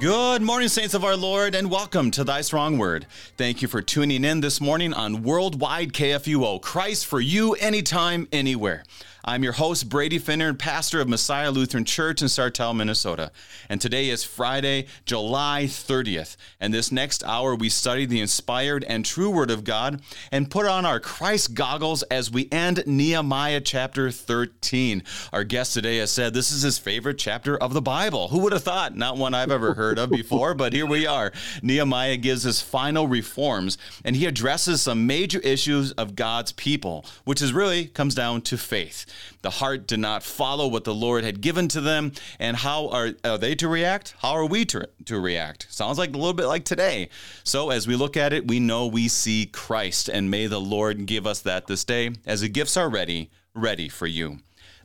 [0.00, 3.08] Good morning, saints of our Lord, and welcome to Thy Strong Word.
[3.36, 6.62] Thank you for tuning in this morning on Worldwide KFUO.
[6.62, 8.84] Christ for you, anytime, anywhere.
[9.28, 13.30] I'm your host, Brady Finnern, and pastor of Messiah Lutheran Church in Sartell, Minnesota.
[13.68, 16.38] And today is Friday, July 30th.
[16.58, 20.00] And this next hour, we study the inspired and true Word of God
[20.32, 25.02] and put on our Christ goggles as we end Nehemiah chapter 13.
[25.30, 28.28] Our guest today has said this is his favorite chapter of the Bible.
[28.28, 28.96] Who would have thought?
[28.96, 31.34] Not one I've ever heard of before, but here we are.
[31.62, 33.76] Nehemiah gives his final reforms
[34.06, 38.56] and he addresses some major issues of God's people, which is really comes down to
[38.56, 39.04] faith.
[39.42, 42.12] The heart did not follow what the Lord had given to them.
[42.38, 44.14] And how are, are they to react?
[44.18, 45.66] How are we to, to react?
[45.70, 47.08] Sounds like a little bit like today.
[47.44, 50.08] So as we look at it, we know we see Christ.
[50.08, 53.88] And may the Lord give us that this day as the gifts are ready, ready
[53.88, 54.38] for you.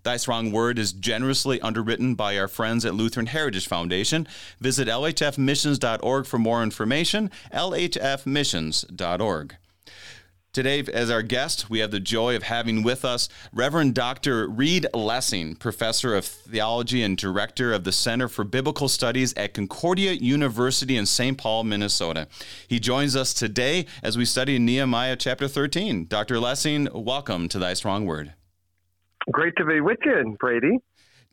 [0.04, 4.28] Thy Strong Word is generously underwritten by our friends at Lutheran Heritage Foundation.
[4.60, 9.56] Visit lhfmissions.org for more information, lhfmissions.org.
[10.54, 14.48] Today, as our guest, we have the joy of having with us Reverend Dr.
[14.48, 20.12] Reed Lessing, Professor of Theology and Director of the Center for Biblical Studies at Concordia
[20.12, 21.40] University in St.
[21.40, 22.28] Paul, Minnesota.
[22.68, 26.06] He joins us today as we study Nehemiah chapter 13.
[26.06, 26.40] Dr.
[26.40, 28.36] Lessing, welcome to Thy Strong Word.
[29.32, 30.78] Great to be with you, Brady.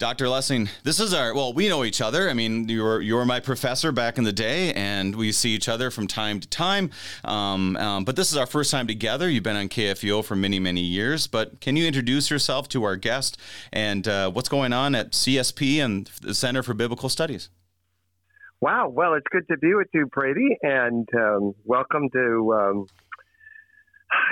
[0.01, 0.31] Dr.
[0.31, 2.31] Lessing, this is our well, we know each other.
[2.31, 5.51] I mean, you were you were my professor back in the day, and we see
[5.51, 6.91] each other from time to time.
[7.23, 9.29] Um, um, but this is our first time together.
[9.29, 11.27] You've been on KFUO for many many years.
[11.27, 13.37] But can you introduce yourself to our guest
[13.75, 17.51] and uh, what's going on at CSP and the Center for Biblical Studies?
[18.63, 18.89] Wow.
[18.89, 22.87] Well, it's good to be with you, Brady, and um, welcome to um,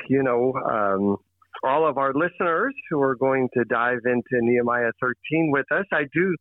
[0.09, 1.19] you know um,
[1.65, 5.85] all of our listeners who are going to dive into Nehemiah 13 with us.
[5.93, 6.35] I do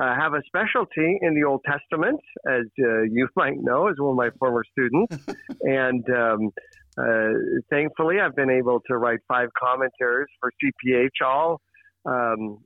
[0.00, 4.12] uh, have a specialty in the Old Testament, as uh, you might know, as one
[4.12, 5.16] of my former students.
[5.62, 6.50] and um,
[6.98, 11.60] uh, thankfully, I've been able to write five commentaries for CPH, all
[12.06, 12.58] um,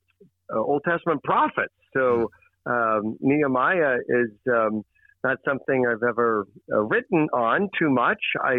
[0.55, 1.75] uh, Old Testament prophets.
[1.93, 2.31] So
[2.67, 4.83] um, Nehemiah is um,
[5.25, 8.21] not something I've ever uh, written on too much.
[8.43, 8.57] I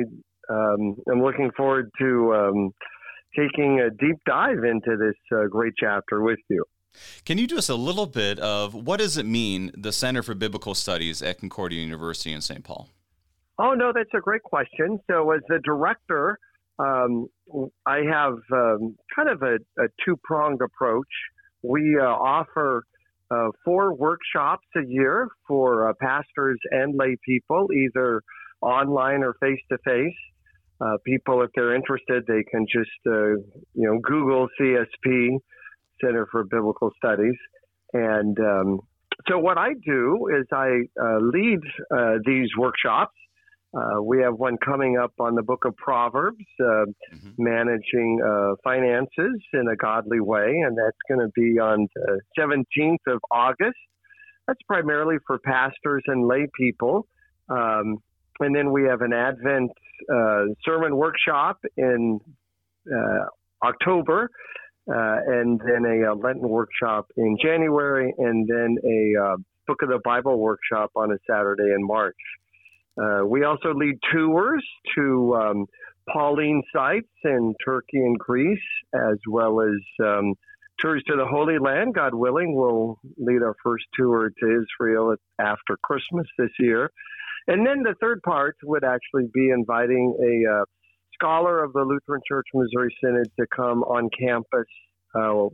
[0.50, 2.72] um, am looking forward to um,
[3.38, 6.64] taking a deep dive into this uh, great chapter with you.
[7.26, 10.34] Can you do us a little bit of what does it mean, the Center for
[10.34, 12.64] Biblical Studies at Concordia University in St.
[12.64, 12.90] Paul?
[13.60, 15.00] Oh, no, that's a great question.
[15.10, 16.40] So, as the director,
[16.80, 17.28] um,
[17.86, 21.08] I have um, kind of a, a two pronged approach.
[21.64, 22.84] We uh, offer
[23.30, 28.22] uh, four workshops a year for uh, pastors and lay people, either
[28.62, 30.16] online or face to face
[30.80, 33.36] uh, people, if they're interested, they can just uh,
[33.74, 35.38] you know Google CSP
[36.04, 37.36] Center for Biblical Studies,
[37.94, 38.80] and um,
[39.28, 41.60] so what I do is I uh, lead
[41.96, 43.16] uh, these workshops.
[43.76, 47.30] Uh, we have one coming up on the Book of Proverbs, uh, mm-hmm.
[47.38, 48.20] managing
[48.64, 53.78] finances in a godly way, and that's going to be on the 17th of August.
[54.48, 57.08] That's primarily for pastors and lay people.
[57.50, 57.98] Um,
[58.40, 59.72] and then we have an Advent
[60.14, 62.20] uh, sermon workshop in
[62.92, 63.26] uh,
[63.64, 64.30] October,
[64.90, 69.38] uh, and then a, uh, Lenten workshop in January, and then a uh,
[69.68, 72.16] Book of the Bible workshop on a Saturday in March.
[72.98, 74.64] Uh, we also lead tours
[74.96, 75.66] to um,
[76.12, 78.60] Pauline sites in Turkey and Greece,
[78.96, 80.34] as well as um,
[80.80, 81.96] tours to the Holy Land.
[81.96, 86.92] God willing, we'll lead our first tour to Israel after Christmas this year.
[87.48, 90.66] And then the third part would actually be inviting a uh,
[91.14, 94.68] scholar of the Lutheran Church Missouri Synod to come on campus
[95.16, 95.46] uh,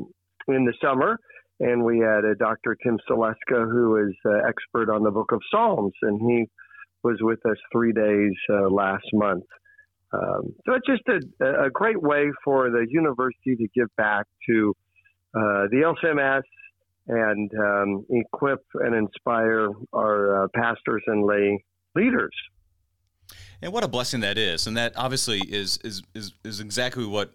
[0.48, 1.18] in the summer.
[1.60, 2.76] And we had a Dr.
[2.84, 6.46] Tim Saleska, who is uh, expert on the book of Psalms, and he
[7.04, 9.44] was with us three days uh, last month.
[10.14, 11.04] Um, so it's just
[11.42, 14.74] a, a, great way for the university to give back to
[15.36, 16.44] uh, the LCMS
[17.08, 21.64] and um, equip and inspire our uh, pastors and lay
[21.96, 22.34] leaders.
[23.62, 24.68] And what a blessing that is.
[24.68, 27.32] And that obviously is is is, is exactly what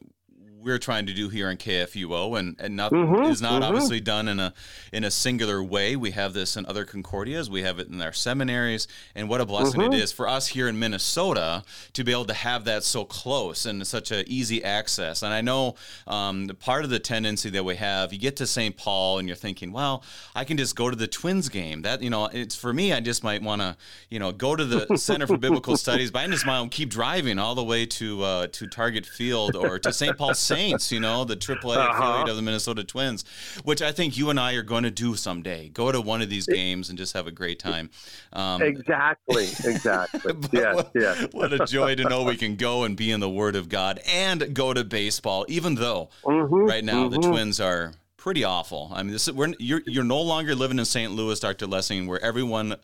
[0.68, 3.64] we're trying to do here in KFUO, and and not mm-hmm, is not mm-hmm.
[3.64, 4.54] obviously done in a
[4.92, 5.96] in a singular way.
[5.96, 9.46] We have this in other Concordias, we have it in our seminaries, and what a
[9.46, 9.92] blessing mm-hmm.
[9.92, 13.66] it is for us here in Minnesota to be able to have that so close
[13.66, 15.22] and such an easy access.
[15.22, 15.74] And I know
[16.06, 18.76] um, part of the tendency that we have, you get to St.
[18.76, 20.04] Paul and you're thinking, well,
[20.34, 21.82] I can just go to the Twins game.
[21.82, 22.92] That you know, it's for me.
[22.92, 23.76] I just might want to
[24.10, 27.38] you know go to the Center for Biblical Studies, but I just might keep driving
[27.38, 30.16] all the way to uh, to Target Field or to St.
[30.16, 31.90] Paul Saints, you know, the AAA uh-huh.
[31.94, 33.24] affiliate of the Minnesota Twins,
[33.62, 35.68] which I think you and I are going to do someday.
[35.68, 37.90] Go to one of these games and just have a great time.
[38.32, 40.34] Um, exactly, exactly.
[40.52, 41.26] yes, what, yes.
[41.32, 44.00] what a joy to know we can go and be in the Word of God
[44.06, 47.20] and go to baseball, even though mm-hmm, right now mm-hmm.
[47.20, 48.90] the Twins are pretty awful.
[48.92, 51.12] I mean, this is, we're, you're you're no longer living in St.
[51.12, 51.66] Louis, Dr.
[51.66, 52.76] Lessing, where everyone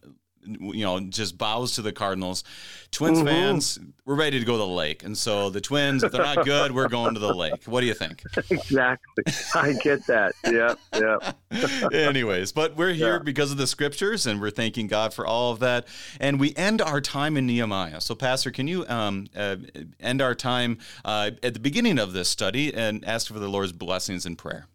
[0.44, 2.44] you know just bows to the Cardinals.
[2.90, 3.26] Twins mm-hmm.
[3.26, 6.44] fans, we're ready to go to the lake, and so the Twins, if they're not
[6.44, 7.64] good, we're going to the lake.
[7.66, 8.22] What do you think?
[8.50, 9.24] Exactly,
[9.54, 10.32] I get that.
[10.46, 11.88] Yeah, yeah.
[11.92, 13.22] Anyways, but we're here yeah.
[13.22, 15.86] because of the scriptures, and we're thanking God for all of that.
[16.20, 18.00] And we end our time in Nehemiah.
[18.00, 19.56] So, Pastor, can you um, uh,
[19.98, 23.72] end our time uh, at the beginning of this study and ask for the Lord's
[23.72, 24.66] blessings in prayer?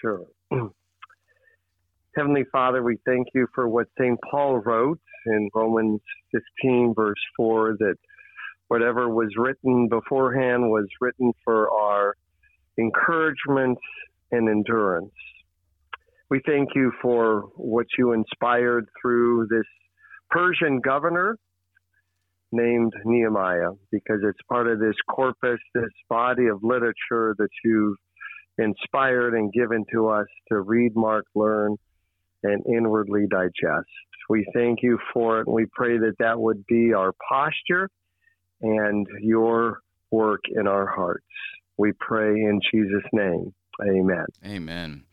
[0.00, 0.26] Sure.
[2.16, 4.18] Heavenly Father, we thank you for what St.
[4.28, 6.00] Paul wrote in Romans
[6.32, 7.94] 15, verse 4, that
[8.66, 12.16] whatever was written beforehand was written for our
[12.78, 13.78] encouragement
[14.32, 15.12] and endurance.
[16.30, 19.66] We thank you for what you inspired through this
[20.30, 21.36] Persian governor
[22.50, 27.96] named Nehemiah, because it's part of this corpus, this body of literature that you've
[28.58, 31.76] inspired and given to us to read, mark, learn,
[32.42, 33.88] and inwardly digest.
[34.28, 37.88] We thank you for it, we pray that that would be our posture
[38.62, 41.24] and your work in our hearts.
[41.76, 43.52] We pray in Jesus' name.
[43.82, 44.26] Amen.
[44.44, 45.04] Amen.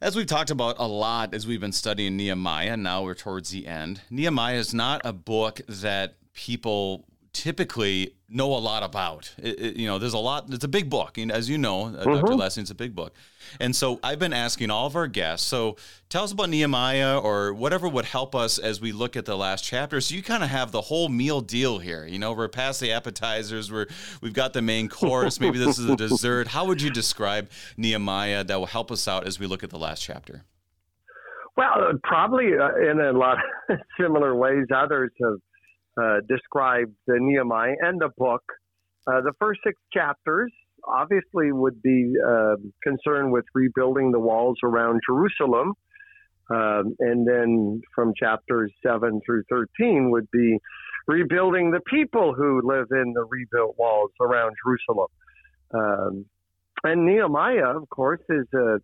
[0.00, 3.66] As we've talked about a lot as we've been studying Nehemiah, now we're towards the
[3.66, 4.02] end.
[4.10, 9.34] Nehemiah is not a book that people typically know a lot about.
[9.36, 10.46] It, it, you know, there's a lot.
[10.48, 12.14] It's a big book, and as you know, uh, mm-hmm.
[12.14, 12.34] Dr.
[12.34, 13.14] Lessing's a big book.
[13.60, 15.46] And so I've been asking all of our guests.
[15.46, 15.76] So
[16.08, 19.64] tell us about Nehemiah, or whatever would help us as we look at the last
[19.64, 20.00] chapter.
[20.00, 22.06] So you kind of have the whole meal deal here.
[22.06, 23.70] You know, we're past the appetizers.
[23.70, 23.86] We're
[24.22, 25.40] we've got the main course.
[25.40, 26.48] Maybe this is a dessert.
[26.48, 29.78] How would you describe Nehemiah that will help us out as we look at the
[29.78, 30.44] last chapter?
[31.56, 33.38] Well, probably uh, in a lot
[33.68, 34.66] of similar ways.
[34.74, 35.38] Others have
[36.00, 38.42] uh, described the Nehemiah and the book.
[39.06, 40.52] Uh, the first six chapters
[40.86, 45.74] obviously would be uh, concerned with rebuilding the walls around Jerusalem.
[46.50, 50.58] Um, and then from chapters 7 through 13 would be
[51.06, 55.08] rebuilding the people who live in the rebuilt walls around Jerusalem.
[55.72, 56.26] Um,
[56.82, 58.78] and Nehemiah, of course, is a,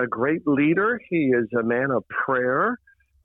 [0.00, 0.98] a great leader.
[1.10, 2.78] He is a man of prayer.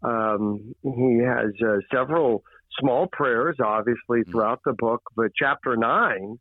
[0.04, 2.44] Um, he has uh, several
[2.80, 4.32] small prayers, obviously, mm.
[4.32, 6.38] throughout the book, but chapter 9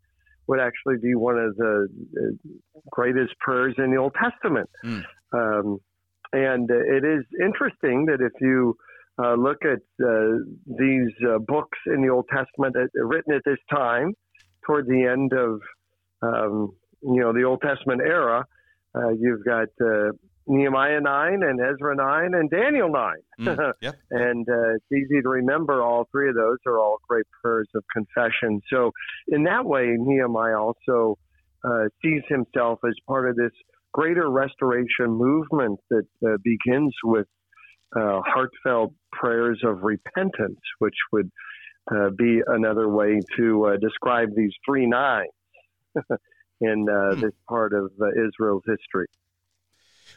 [0.49, 1.88] would actually be one of the
[2.90, 4.70] greatest prayers in the Old Testament.
[4.84, 5.05] Mm.
[5.32, 5.78] Um,
[6.32, 8.76] and it is interesting that if you
[9.23, 13.58] uh, look at uh, these uh, books in the Old Testament uh, written at this
[13.70, 14.12] time,
[14.67, 15.61] toward the end of
[16.23, 18.44] um, you know the Old Testament era,
[18.94, 20.11] uh, you've got uh,
[20.46, 23.14] Nehemiah 9 and Ezra 9 and Daniel 9.
[23.40, 23.96] Mm, yep.
[24.10, 27.82] and uh, it's easy to remember all three of those are all great prayers of
[27.93, 28.60] confession.
[28.70, 28.93] So,
[29.28, 31.19] in that way, Nehemiah also
[31.64, 33.52] uh, sees himself as part of this
[33.93, 37.26] greater restoration movement that uh, begins with
[37.96, 41.31] uh, heartfelt prayers of repentance, which would
[41.90, 45.31] uh, be another way to uh, describe these three nines
[46.61, 47.20] in mm.
[47.20, 49.06] this part of Israel's history.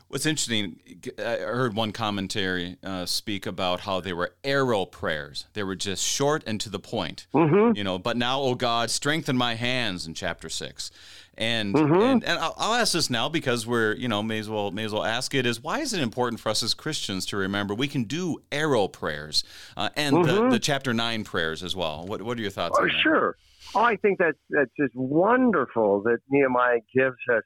[0.09, 0.79] What's interesting,
[1.19, 5.45] I heard one commentary uh, speak about how they were arrow prayers.
[5.53, 7.27] They were just short and to the point.
[7.31, 7.77] Mm-hmm.
[7.77, 10.89] You know, but now, oh God, strengthen my hands in chapter six.
[11.37, 11.93] And mm-hmm.
[11.93, 14.83] and, and I'll, I'll, ask this now because we're you know may as well may
[14.83, 17.73] as well ask it is why is it important for us as Christians to remember
[17.73, 19.45] we can do arrow prayers
[19.77, 20.43] uh, and mm-hmm.
[20.45, 22.03] the, the, chapter nine prayers as well.
[22.05, 22.77] What what are your thoughts?
[22.77, 23.37] Oh, sure.
[23.73, 27.43] Oh, I think that's that's just wonderful that Nehemiah gives us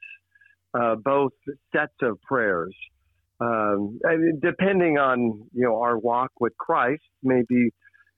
[0.78, 1.32] uh, both
[1.74, 2.74] sets of prayers.
[3.40, 3.98] Um,
[4.40, 7.70] depending on you know our walk with Christ, maybe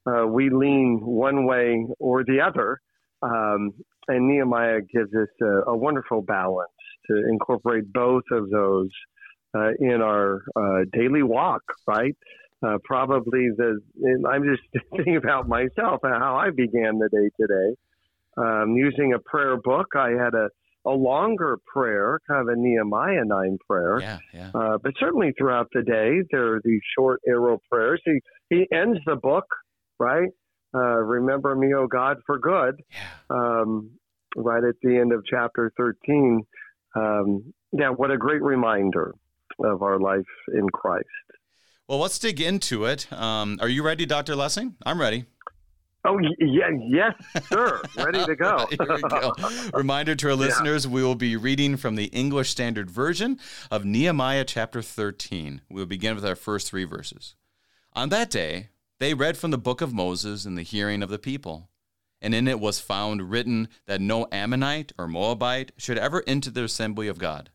[0.07, 2.81] uh, we lean one way or the other.
[3.23, 3.73] Um,
[4.09, 6.71] and Nehemiah gives us a, a, wonderful balance
[7.09, 8.91] to incorporate both of those
[9.55, 11.63] uh, in our uh, daily walk.
[11.87, 12.15] Right?
[12.65, 13.81] Uh, probably the
[14.29, 17.77] I'm just thinking about myself and how I began the day today.
[18.39, 20.51] Um, using a prayer book, I had a
[20.87, 24.00] a longer prayer, kind of a Nehemiah 9 prayer.
[24.00, 24.50] Yeah, yeah.
[24.55, 28.00] Uh, but certainly throughout the day, there are these short arrow prayers.
[28.05, 29.47] He, he ends the book,
[29.99, 30.28] right?
[30.75, 32.81] Uh, Remember me, O God, for good.
[32.90, 33.09] Yeah.
[33.31, 33.90] Um,
[34.37, 36.43] right at the end of chapter 13.
[36.95, 39.14] Um, yeah, what a great reminder
[39.64, 40.25] of our life
[40.55, 41.07] in Christ.
[41.88, 43.11] Well, let's dig into it.
[43.12, 44.35] Um, are you ready, Dr.
[44.35, 44.76] Lessing?
[44.85, 45.26] I'm ready.
[46.09, 47.15] Oh, yeah, yes,
[47.49, 47.83] sir.
[47.97, 48.69] Ready to go.
[48.77, 49.33] Go.
[49.75, 50.93] Reminder to our listeners yeah.
[50.93, 53.41] we will be reading from the English Standard Version
[53.73, 55.63] of Nehemiah chapter 13.
[55.69, 57.35] We'll begin with our first three verses.
[57.95, 58.69] On that day,
[59.01, 61.71] they read from the book of Moses in the hearing of the people.
[62.23, 66.65] And in it was found written that no Ammonite or Moabite should ever enter the
[66.65, 67.51] assembly of God.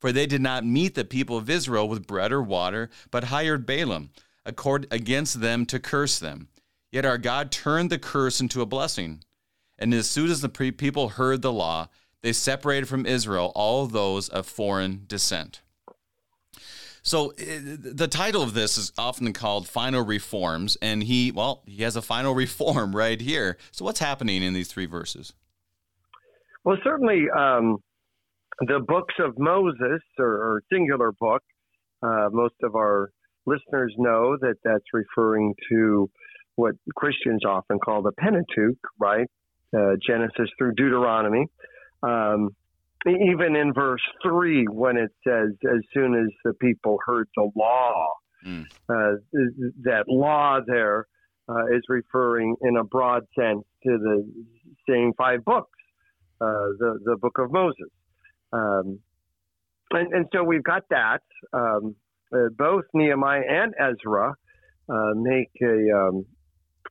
[0.00, 3.64] For they did not meet the people of Israel with bread or water, but hired
[3.64, 4.10] Balaam
[4.44, 6.48] against them to curse them.
[6.92, 9.24] Yet our God turned the curse into a blessing.
[9.78, 11.88] And as soon as the people heard the law,
[12.20, 15.62] they separated from Israel all those of foreign descent.
[17.02, 21.96] So the title of this is often called Final Reforms, and he, well, he has
[21.96, 23.56] a final reform right here.
[23.72, 25.32] So what's happening in these three verses?
[26.62, 27.78] Well, certainly um,
[28.60, 31.42] the books of Moses, or, or singular book,
[32.04, 33.10] uh, most of our
[33.46, 36.08] listeners know that that's referring to
[36.56, 39.26] what Christians often call the Pentateuch, right?
[39.76, 41.46] Uh, Genesis through Deuteronomy.
[42.02, 42.50] Um,
[43.06, 48.06] even in verse 3, when it says, as soon as the people heard the law,
[48.46, 48.64] mm.
[48.88, 49.18] uh,
[49.82, 51.06] that law there
[51.48, 54.32] uh, is referring in a broad sense to the
[54.88, 55.78] same five books,
[56.40, 57.88] uh, the, the book of Moses.
[58.52, 59.00] Um,
[59.90, 61.22] and, and, so we've got that.
[61.52, 61.96] Um,
[62.32, 64.34] uh, both Nehemiah and Ezra
[64.88, 66.24] uh, make a, um,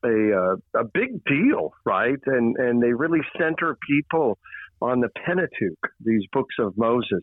[0.04, 2.20] a uh, a big deal, right?
[2.26, 4.38] And and they really center people
[4.82, 7.22] on the Pentateuch, these books of Moses.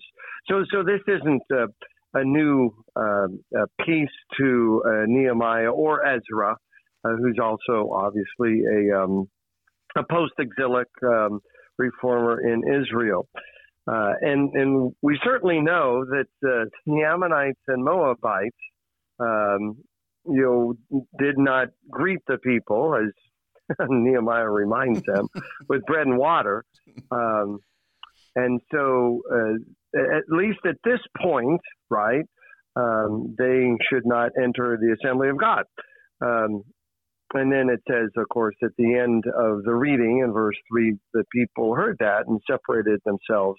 [0.48, 4.08] So so this isn't a, a new uh, a piece
[4.38, 6.56] to uh, Nehemiah or Ezra,
[7.04, 9.28] uh, who's also obviously a um,
[9.96, 11.40] a post-exilic um,
[11.78, 13.28] reformer in Israel.
[13.90, 18.56] Uh, and and we certainly know that uh, the Ammonites and Moabites
[19.18, 19.78] um,
[20.30, 23.12] you know, did not greet the people, as
[23.88, 25.28] Nehemiah reminds them,
[25.68, 26.64] with bread and water.
[27.10, 27.58] Um,
[28.36, 32.24] and so, uh, at least at this point, right,
[32.76, 35.64] um, they should not enter the assembly of God.
[36.20, 36.62] Um,
[37.34, 40.96] and then it says, of course, at the end of the reading in verse 3,
[41.12, 43.58] the people heard that and separated themselves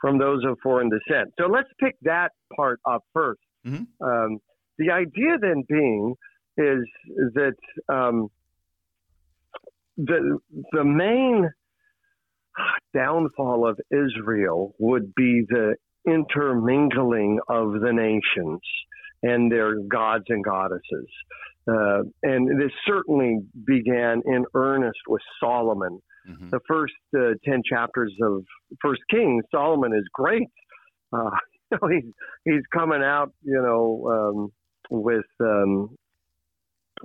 [0.00, 1.32] from those of foreign descent.
[1.38, 3.34] So let's pick that part up 1st
[3.66, 4.34] mm-hmm.
[4.78, 6.14] The idea then being
[6.56, 6.84] is
[7.34, 7.54] that
[7.88, 8.28] um,
[9.96, 10.38] the
[10.72, 11.50] the main
[12.94, 15.74] downfall of Israel would be the
[16.06, 18.60] intermingling of the nations
[19.22, 21.08] and their gods and goddesses.
[21.66, 25.98] Uh, and this certainly began in earnest with Solomon.
[26.28, 26.50] Mm-hmm.
[26.50, 28.44] The first uh, 10 chapters of
[28.82, 30.48] First Kings, Solomon is great.
[31.12, 31.30] Uh,
[31.90, 32.12] he's,
[32.44, 34.52] he's coming out, you know, um,
[34.90, 35.96] with um,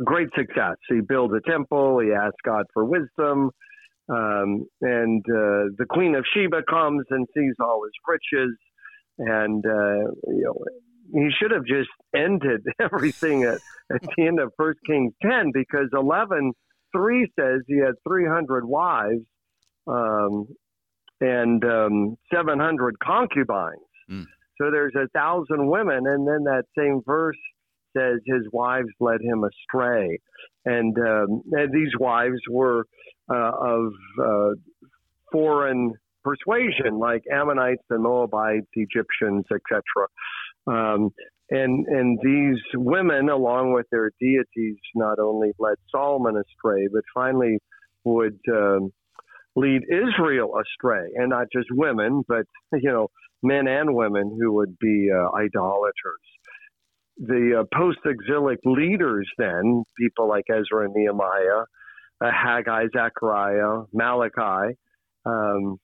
[0.04, 0.76] great success.
[0.88, 2.00] He builds a temple.
[2.00, 3.52] He asks God for wisdom.
[4.10, 8.56] Um, and uh, the Queen of Sheba comes and sees all his riches.
[9.20, 10.64] And, uh, you know,
[11.14, 13.60] he should have just ended everything at,
[13.94, 16.54] at the end of First Kings 10 because 11
[16.96, 19.26] 3 says he had 300 wives
[19.88, 20.48] um,
[21.22, 23.80] and um, 700 concubines.
[24.10, 24.26] Mm.
[24.60, 26.08] So there's a thousand women.
[26.08, 27.38] And then that same verse
[27.96, 30.20] says his wives led him astray.
[30.66, 32.86] And, um, and these wives were
[33.32, 33.92] uh, of
[34.24, 34.50] uh,
[35.32, 35.94] foreign
[36.24, 39.82] persuasion, like Ammonites and Moabites, Egyptians, etc.
[40.68, 41.10] Um,
[41.50, 47.58] and and these women, along with their deities, not only led Solomon astray, but finally
[48.04, 48.92] would um,
[49.56, 53.08] lead Israel astray, and not just women, but you know
[53.42, 55.94] men and women who would be uh, idolaters
[57.20, 61.64] the uh, post-exilic leaders then, people like Ezra and Nehemiah,
[62.22, 64.78] uh, Haggai, Zechariah, Malachi,
[65.26, 65.78] um,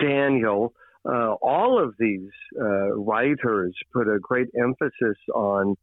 [0.00, 0.72] Daniel,
[1.04, 5.74] uh, all of these uh, writers put a great emphasis on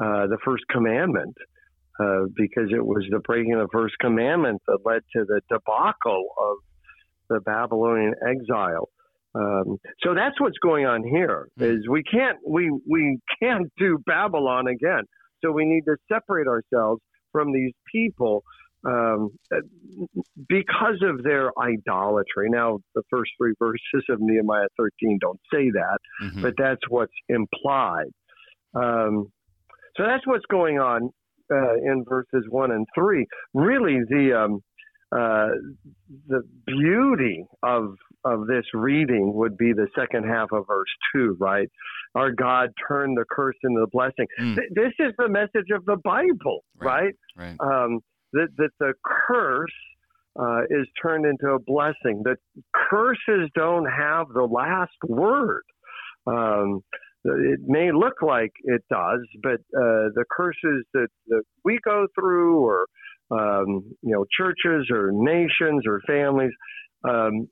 [0.00, 1.36] uh, the first commandment
[1.98, 6.28] uh, because it was the breaking of the first commandment that led to the debacle
[6.38, 6.56] of
[7.28, 8.88] the Babylonian exile.
[9.34, 11.48] Um, so that's what's going on here.
[11.58, 11.76] Hmm.
[11.90, 15.04] We can't we we can't do Babylon again.
[15.42, 17.00] So we need to separate ourselves
[17.32, 18.42] from these people
[18.86, 19.30] um,
[20.48, 22.48] because of their idolatry.
[22.48, 26.42] Now, the first three verses of Nehemiah 13 don't say that, mm-hmm.
[26.42, 28.10] but that's what's implied.
[28.74, 29.26] Um,
[29.96, 31.10] so that's what's going on
[31.52, 33.26] uh, in verses one and three.
[33.54, 34.60] Really, the um,
[35.12, 35.48] uh,
[36.28, 41.68] the beauty of of this reading would be the second half of verse two, right?
[42.14, 44.26] Our God turned the curse into the blessing.
[44.38, 44.56] Mm.
[44.56, 47.14] Th- this is the message of the Bible, right?
[47.36, 47.56] Right.
[47.60, 47.84] right.
[47.84, 48.00] Um,
[48.32, 49.70] that, that the curse
[50.38, 52.22] uh, is turned into a blessing.
[52.24, 52.36] That
[52.90, 55.62] curses don't have the last word.
[56.26, 56.82] Um,
[57.24, 62.60] it may look like it does, but uh, the curses that, that we go through,
[62.60, 62.86] or
[63.30, 66.52] um, you know, churches or nations or families,
[67.08, 67.48] um,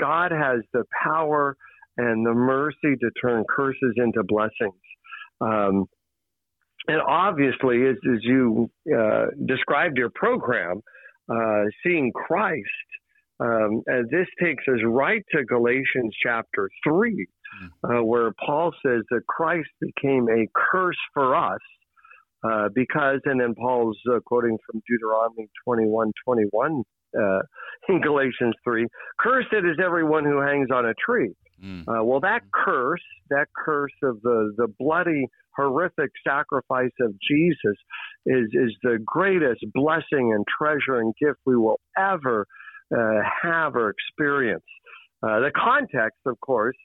[0.00, 1.56] God has the power
[1.96, 4.80] and the mercy to turn curses into blessings.
[5.40, 5.86] Um,
[6.86, 10.80] and obviously, as, as you uh, described your program,
[11.30, 12.64] uh, seeing Christ,
[13.40, 17.26] um, and this takes us right to Galatians chapter 3,
[17.60, 17.90] hmm.
[17.90, 21.60] uh, where Paul says that Christ became a curse for us
[22.44, 26.82] uh, because, and then Paul's uh, quoting from Deuteronomy 21 21
[27.18, 27.38] uh,
[27.88, 28.86] in Galatians 3
[29.18, 31.34] Cursed is everyone who hangs on a tree.
[31.62, 31.82] Mm.
[31.82, 35.26] Uh, well, that curse, that curse of the, the bloody,
[35.56, 37.76] horrific sacrifice of Jesus,
[38.26, 42.46] is, is the greatest blessing and treasure and gift we will ever
[42.96, 44.64] uh, have or experience.
[45.22, 46.76] Uh, the context, of course,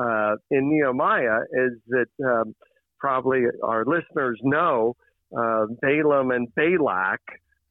[0.00, 2.54] uh, in Nehemiah is that um,
[3.00, 4.96] probably our listeners know
[5.36, 7.20] uh, Balaam and Balak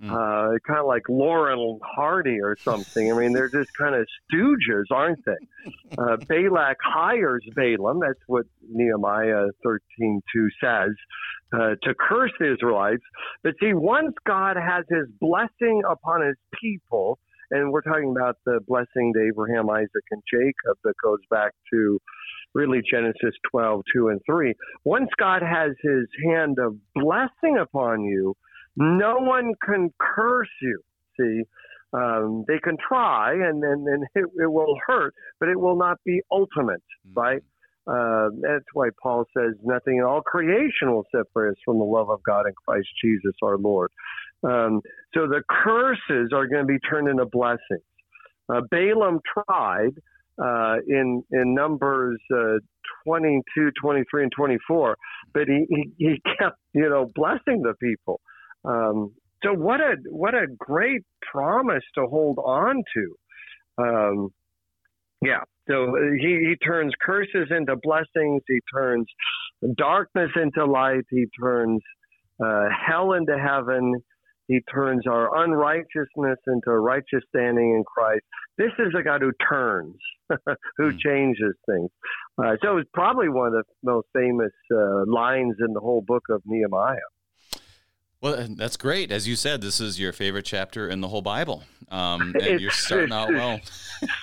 [0.01, 0.11] Mm.
[0.11, 3.11] Uh, kind of like Laurel and Hardy or something.
[3.11, 5.33] I mean, they're just kind of stooges, aren't they?
[5.97, 7.99] Uh, Balak hires Balaam.
[7.99, 10.19] That's what Nehemiah 13:2
[10.63, 10.91] says
[11.51, 13.03] uh, to curse the Israelites.
[13.43, 17.19] But see, once God has His blessing upon His people,
[17.51, 21.99] and we're talking about the blessing to Abraham, Isaac, and Jacob that goes back to
[22.53, 24.53] really Genesis 12, 2 and 3.
[24.83, 28.35] Once God has his hand of blessing upon you,
[28.75, 30.81] no one can curse you.
[31.19, 31.43] See,
[31.93, 35.97] um, they can try, and then and, it, it, will hurt, but it will not
[36.05, 37.19] be ultimate, mm-hmm.
[37.19, 37.41] right?
[37.87, 42.09] Uh, that's why Paul says, "Nothing in all creation will separate us from the love
[42.09, 43.91] of God in Christ Jesus our Lord."
[44.43, 44.81] Um,
[45.13, 47.83] so the curses are going to be turned into blessings.
[48.51, 49.91] Uh, Balaam tried
[50.41, 52.59] uh, in in Numbers uh,
[53.05, 54.97] 22, 23, and 24,
[55.33, 58.21] but he, he, he kept you know blessing the people.
[58.65, 63.83] Um, so what a what a great promise to hold on to.
[63.83, 64.29] Um,
[65.21, 65.41] yeah.
[65.69, 68.41] So he, he turns curses into blessings.
[68.47, 69.05] He turns
[69.77, 71.05] darkness into light.
[71.09, 71.81] He turns
[72.43, 73.93] uh, hell into heaven.
[74.49, 78.23] He turns our unrighteousness into righteous standing in Christ.
[78.57, 79.95] This is a God who turns,
[80.77, 80.97] who hmm.
[80.97, 81.91] changes things.
[82.43, 86.23] Uh, so it's probably one of the most famous uh, lines in the whole book
[86.31, 86.97] of Nehemiah.
[88.21, 89.11] Well, that's great.
[89.11, 91.63] As you said, this is your favorite chapter in the whole Bible.
[91.89, 93.59] Um, and you're starting out well.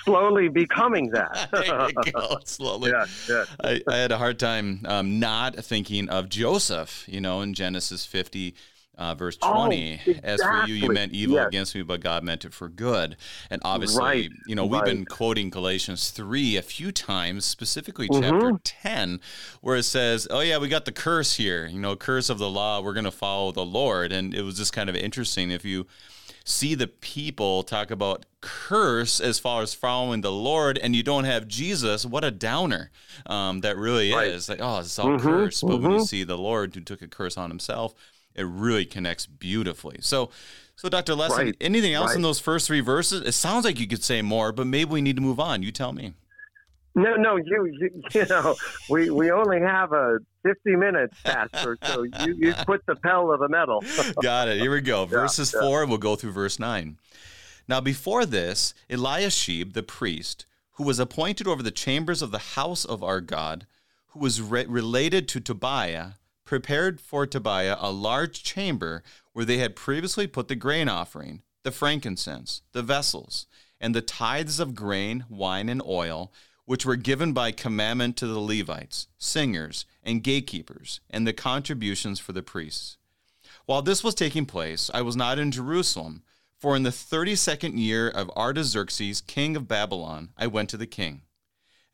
[0.05, 1.49] slowly becoming that.
[1.53, 2.39] there you go.
[2.45, 2.91] Slowly.
[2.91, 3.45] Yeah, yeah.
[3.63, 8.05] I, I had a hard time um, not thinking of Joseph, you know, in Genesis
[8.05, 8.57] 50
[8.99, 10.21] uh, verse 20 oh, exactly.
[10.23, 11.49] as for you you meant evil yes.
[11.49, 13.17] against me but god meant it for good
[13.51, 14.31] and obviously right.
[14.47, 14.87] you know we've right.
[14.87, 18.23] been quoting galatians 3 a few times specifically mm-hmm.
[18.23, 19.21] chapter 10
[19.61, 22.49] where it says oh yeah we got the curse here you know curse of the
[22.49, 25.65] law we're going to follow the lord and it was just kind of interesting if
[25.65, 25.87] you
[26.47, 31.25] see the people talk about curse as far as following the Lord, and you don't
[31.25, 32.93] have Jesus, what a downer
[33.27, 34.29] um, that really right.
[34.29, 34.49] is.
[34.49, 35.61] Like, oh, it's all mm-hmm, curse.
[35.61, 35.83] But mm-hmm.
[35.83, 36.05] when you mm-hmm.
[36.05, 37.95] see the Lord who took a curse on himself,
[38.37, 39.99] it really connects beautifully.
[40.01, 40.31] So,
[40.77, 41.15] so Dr.
[41.15, 41.57] Leslie, right.
[41.61, 42.17] anything else right.
[42.17, 43.23] in those first three verses?
[43.23, 45.63] It sounds like you could say more, but maybe we need to move on.
[45.63, 46.15] You tell me.
[46.95, 48.57] No, no, you, you, you know,
[48.89, 53.39] we, we only have a 50 minutes, Pastor, so you, you put the pedal to
[53.39, 53.85] the metal.
[54.23, 54.61] Got it.
[54.61, 55.05] Here we go.
[55.05, 56.97] Verses yeah, four, we'll go through verse nine.
[57.69, 62.85] Now, before this, Eliashib, the priest, who was appointed over the chambers of the house
[62.85, 63.67] of our God,
[64.09, 66.13] who was re- related to Tobiah,
[66.47, 69.03] prepared for Tobiah a large chamber
[69.35, 73.47] where they had previously put the grain offering, the frankincense, the vessels,
[73.79, 76.33] and the tithes of grain, wine, and oil,
[76.65, 82.33] which were given by commandment to the Levites, singers, and gatekeepers, and the contributions for
[82.33, 82.97] the priests.
[83.67, 86.23] While this was taking place, I was not in Jerusalem,
[86.59, 90.87] for in the thirty second year of Artaxerxes, king of Babylon, I went to the
[90.87, 91.23] king.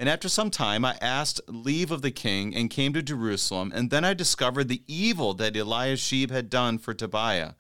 [0.03, 3.71] And after some time, I asked leave of the king and came to Jerusalem.
[3.73, 7.53] And then I discovered the evil that Eliashib had done for Tobiah,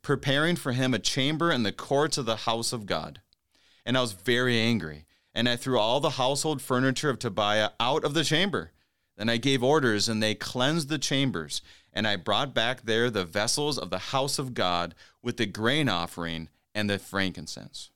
[0.00, 3.20] preparing for him a chamber in the courts of the house of God.
[3.84, 5.04] And I was very angry.
[5.34, 8.72] And I threw all the household furniture of Tobiah out of the chamber.
[9.18, 11.60] Then I gave orders, and they cleansed the chambers.
[11.92, 15.90] And I brought back there the vessels of the house of God with the grain
[15.90, 17.90] offering and the frankincense.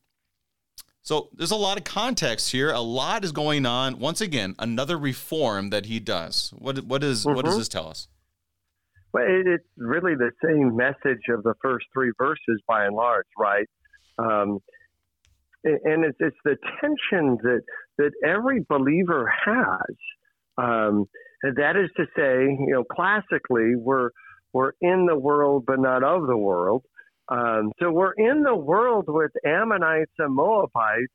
[1.05, 2.73] So there's a lot of context here.
[2.73, 3.99] A lot is going on.
[3.99, 6.51] Once again, another reform that he does.
[6.57, 7.37] What what is, mm-hmm.
[7.37, 7.61] what does mm-hmm.
[7.61, 8.09] this tell us?
[9.13, 13.69] Well, it's really the same message of the first three verses by and large, right?
[14.19, 14.61] Um,
[15.63, 17.61] and it's, it's the tension that
[17.99, 19.97] that every believer has.
[20.57, 21.05] Um,
[21.43, 24.09] and that is to say, you know, classically, we're
[24.55, 26.83] we're in the world but not of the world.
[27.29, 31.13] Um, so we're in the world with Ammonites and Moabites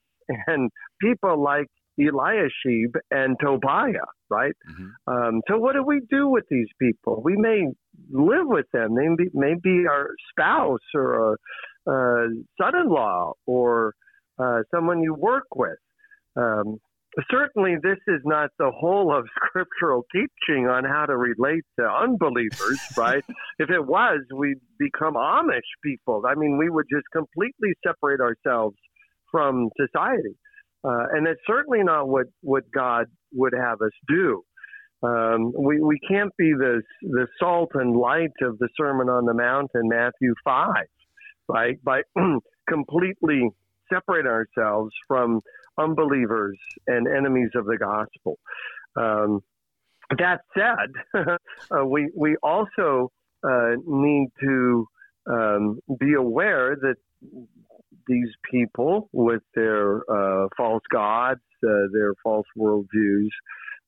[0.48, 0.70] and
[1.02, 1.68] people like
[2.00, 4.54] Eliashib and Tobiah, right?
[4.72, 5.14] Mm-hmm.
[5.14, 7.22] Um, so what do we do with these people?
[7.24, 7.66] We may
[8.12, 8.96] live with them.
[8.96, 12.28] They may, may be our spouse or a, a
[12.60, 13.94] son-in-law or
[14.40, 15.78] uh, someone you work with.
[16.38, 16.78] Um,
[17.32, 22.80] certainly, this is not the whole of scriptural teaching on how to relate to unbelievers,
[22.98, 23.24] right?
[23.58, 26.24] if it was, we'd become Amish people.
[26.28, 28.76] I mean, we would just completely separate ourselves
[29.32, 30.36] from society.
[30.84, 34.44] Uh, and it's certainly not what, what God would have us do.
[35.02, 39.34] Um, we, we can't be the, the salt and light of the Sermon on the
[39.34, 40.74] Mount in Matthew 5,
[41.48, 41.84] right?
[41.84, 42.02] By
[42.70, 43.50] completely
[43.92, 45.42] separate ourselves from
[45.80, 48.38] unbelievers and enemies of the gospel.
[48.96, 49.42] Um,
[50.18, 50.92] that said,
[51.72, 53.12] uh, we we also
[53.44, 54.88] uh, need to
[55.30, 56.96] um, be aware that
[58.08, 63.30] these people, with their uh, false gods, uh, their false worldviews,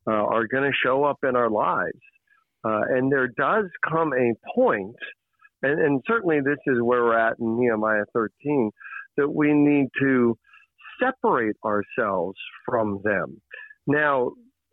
[0.07, 1.99] uh, are going to show up in our lives.
[2.63, 4.95] Uh, and there does come a point,
[5.63, 8.69] and, and certainly this is where we're at in Nehemiah 13,
[9.17, 10.37] that we need to
[11.01, 13.41] separate ourselves from them.
[13.87, 14.31] Now,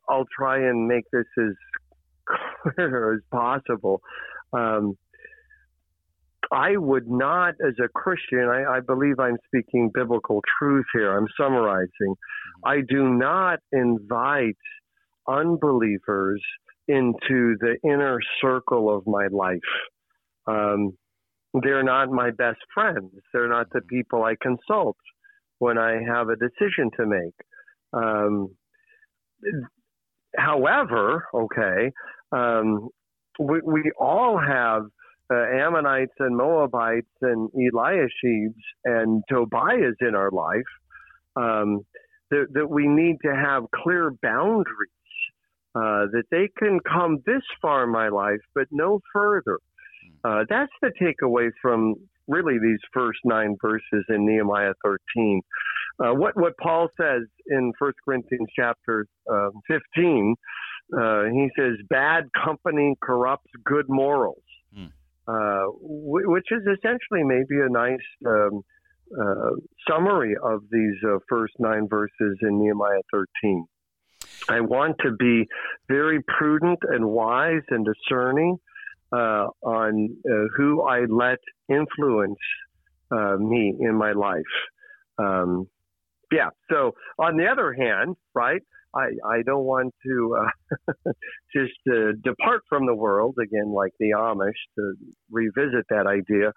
[0.09, 1.55] I'll try and make this as
[2.77, 4.01] clear as possible.
[4.53, 4.97] Um,
[6.51, 11.17] I would not, as a Christian, I, I, believe I'm speaking biblical truth here.
[11.17, 11.91] I'm summarizing.
[12.01, 12.69] Mm-hmm.
[12.69, 14.57] I do not invite
[15.29, 16.43] unbelievers
[16.87, 19.59] into the inner circle of my life.
[20.47, 20.97] Um,
[21.62, 23.12] they're not my best friends.
[23.33, 24.97] They're not the people I consult
[25.59, 27.35] when I have a decision to make.
[27.92, 28.51] Um,
[30.37, 31.92] however, okay,
[32.33, 32.88] um,
[33.38, 34.83] we, we all have
[35.33, 40.62] uh, Ammonites and Moabites and Eliashibs and Tobiahs in our life
[41.37, 41.81] um,
[42.31, 44.90] that, that, we need to have clear boundaries,
[45.75, 49.59] uh, that they can come this far in my life, but no further.
[50.25, 51.94] Uh, that's the takeaway from
[52.29, 55.43] really these first nine verses in Nehemiah 13.
[56.01, 60.35] Uh, what what Paul says in 1 Corinthians chapter uh, 15,
[60.97, 64.87] uh, he says, "Bad company corrupts good morals," hmm.
[65.27, 68.62] Uh, w- which is essentially maybe a nice um,
[69.19, 69.51] uh,
[69.91, 70.95] summary of these
[71.29, 73.67] first nine verses in Nehemiah 13.
[74.49, 75.47] I want to be
[75.88, 78.59] very prudent and wise and discerning
[79.12, 82.38] uh, on uh, who I let influence
[83.11, 84.42] uh, me in my life.
[85.18, 85.68] Um,
[86.31, 86.51] yeah.
[86.71, 88.62] So on the other hand, right,
[88.94, 91.12] I, I don't want to uh,
[91.55, 94.94] just uh, depart from the world again, like the Amish, to
[95.31, 96.53] revisit that idea,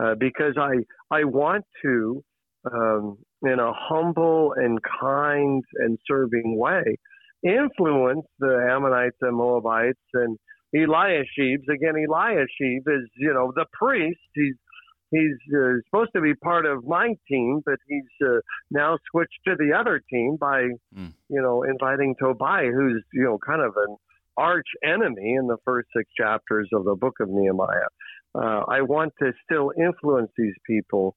[0.00, 0.76] uh, because I
[1.10, 2.24] I want to,
[2.72, 6.98] um, in a humble and kind and serving way,
[7.42, 10.38] influence the Ammonites and Moabites and
[10.74, 11.68] Eliashib's.
[11.68, 14.18] Again, Eliashib is, you know, the priest.
[14.34, 14.54] He's
[15.10, 19.54] he's uh, supposed to be part of my team, but he's uh, now switched to
[19.56, 20.62] the other team by,
[20.96, 21.12] mm.
[21.28, 23.96] you know, inviting Tobiah, who's, you know, kind of an
[24.36, 27.88] arch enemy in the first six chapters of the book of Nehemiah.
[28.34, 31.14] Uh, I want to still influence these people,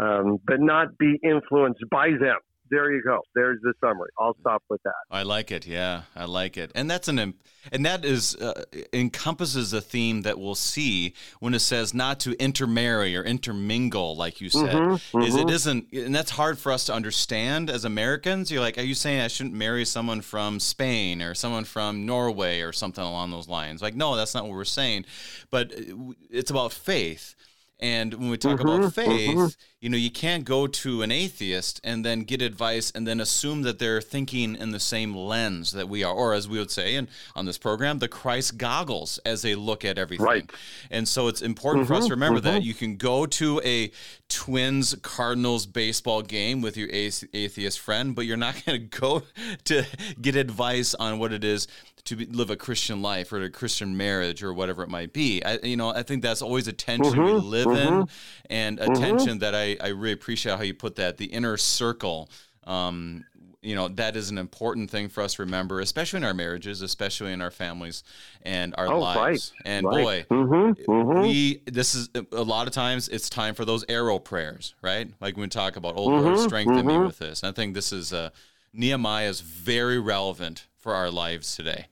[0.00, 2.38] um, but not be influenced by them
[2.70, 3.20] there you go.
[3.34, 4.10] There's the summary.
[4.18, 4.92] I'll stop with that.
[5.10, 5.66] I like it.
[5.66, 6.70] Yeah, I like it.
[6.74, 7.34] And that's an
[7.72, 12.32] and that is uh, encompasses a theme that we'll see when it says not to
[12.42, 14.74] intermarry or intermingle, like you said.
[14.74, 15.48] Mm-hmm, is mm-hmm.
[15.48, 18.50] it isn't, and that's hard for us to understand as Americans.
[18.50, 22.60] You're like, are you saying I shouldn't marry someone from Spain or someone from Norway
[22.60, 23.82] or something along those lines?
[23.82, 25.04] Like, no, that's not what we're saying.
[25.50, 27.34] But uh, it's about faith
[27.80, 29.46] and when we talk mm-hmm, about faith, mm-hmm.
[29.80, 33.62] you know, you can't go to an atheist and then get advice and then assume
[33.62, 36.94] that they're thinking in the same lens that we are, or as we would say
[36.94, 40.26] in, on this program, the Christ goggles as they look at everything.
[40.26, 40.50] Right.
[40.90, 42.68] And so it's important mm-hmm, for us to mm-hmm, remember that mm-hmm.
[42.68, 43.90] you can go to a
[44.28, 49.22] Twins Cardinals baseball game with your atheist friend, but you're not going to go
[49.64, 49.86] to
[50.20, 51.66] get advice on what it is
[52.04, 55.42] to be, live a Christian life or a Christian marriage or whatever it might be.
[55.44, 58.02] I, you know, I think that's always a tension mm-hmm, we live mm-hmm,
[58.48, 59.38] and attention mm-hmm.
[59.38, 62.30] that I, I really appreciate how you put that the inner circle.
[62.64, 63.24] Um,
[63.62, 66.80] you know that is an important thing for us to remember, especially in our marriages,
[66.80, 68.02] especially in our families
[68.42, 69.18] and our oh, lives.
[69.18, 69.52] Right.
[69.66, 70.28] And right.
[70.28, 70.90] boy, mm-hmm.
[70.90, 71.20] Mm-hmm.
[71.22, 75.10] we this is a lot of times it's time for those arrow prayers, right?
[75.20, 76.44] Like when we talk about, oh Lord, Mm-hmm.
[76.44, 77.06] strengthen me Mhm.
[77.06, 77.42] with this.
[77.42, 78.30] And I think this is uh,
[78.72, 81.86] Nehemiah is very relevant for our lives today.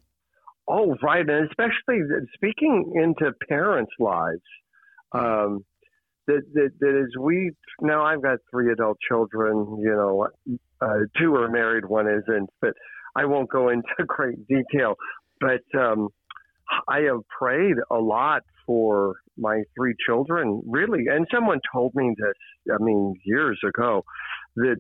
[0.67, 2.01] Oh, right, and especially
[2.35, 4.43] speaking into parents' lives.
[5.13, 5.65] Um,
[6.29, 9.79] that, that that as we now, I've got three adult children.
[9.81, 10.29] You know,
[10.81, 12.51] uh, two are married, one isn't.
[12.61, 12.75] But
[13.17, 14.95] I won't go into great detail.
[15.41, 16.09] But um,
[16.87, 21.07] I have prayed a lot for my three children, really.
[21.11, 22.75] And someone told me this.
[22.79, 24.05] I mean, years ago,
[24.57, 24.77] that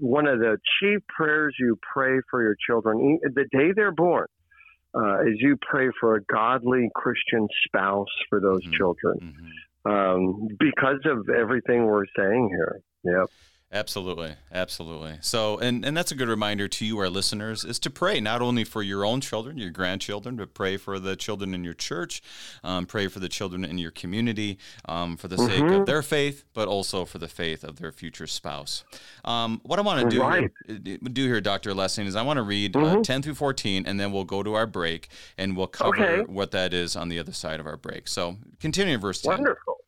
[0.00, 4.26] one of the chief prayers you pray for your children the day they're born
[4.94, 8.72] uh, is you pray for a godly Christian spouse for those Mhm.
[8.74, 9.50] children Mhm.
[9.84, 12.80] Um, because of everything we're saying here.
[13.04, 13.24] Yeah.
[13.74, 15.18] Absolutely, absolutely.
[15.20, 18.40] So, and and that's a good reminder to you, our listeners, is to pray not
[18.40, 22.22] only for your own children, your grandchildren, but pray for the children in your church,
[22.62, 24.58] um, pray for the children in your community,
[24.88, 25.86] um, for the sake of Mhm.
[25.86, 28.84] their faith, but also for the faith of their future spouse.
[29.24, 30.52] Um, what I want to do Right.
[30.68, 33.02] here, do here, Doctor Lessing, is I want to read uh, Mhm.
[33.02, 36.20] ten through fourteen, and then we'll go to our break, and we'll cover Okay.
[36.32, 38.06] what that is on the other side of our break.
[38.06, 39.32] So, continuing verse ten.
[39.32, 39.78] Wonderful.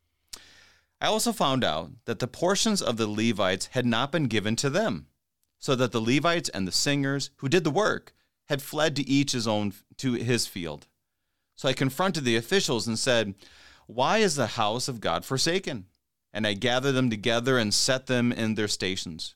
[1.00, 4.70] I also found out that the portions of the Levites had not been given to
[4.70, 5.09] them,
[5.59, 8.14] so that the Levites and the singers who did the work
[8.48, 10.87] had fled to each his own to his field.
[11.54, 13.35] So I confronted the officials and said,
[13.87, 15.87] "Why is the house of God forsaken?"
[16.32, 19.35] And I gathered them together and set them in their stations.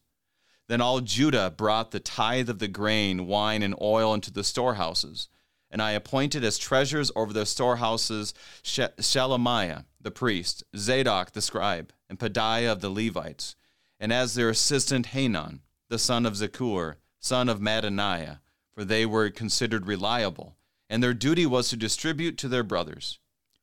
[0.69, 5.29] Then all Judah brought the tithe of the grain, wine, and oil into the storehouses.
[5.71, 11.93] And I appointed as treasurers over the storehouses She- Shelemiah the priest, Zadok the scribe,
[12.09, 13.55] and Pedaiah of the Levites,
[13.99, 18.39] and as their assistant Hanan, the son of Zaccur, son of Mattaniah,
[18.73, 20.57] for they were considered reliable,
[20.89, 23.19] and their duty was to distribute to their brothers.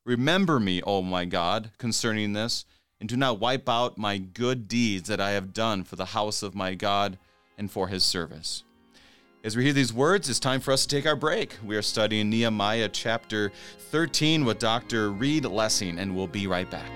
[0.06, 2.66] Remember me, O my God, concerning this,
[3.00, 6.42] and do not wipe out my good deeds that I have done for the house
[6.42, 7.18] of my God
[7.58, 8.64] and for his service.
[9.48, 11.56] As we hear these words, it's time for us to take our break.
[11.64, 13.54] We are studying Nehemiah chapter
[13.92, 15.10] 13 with Dr.
[15.10, 16.92] Reed Lessing, and we'll be right back.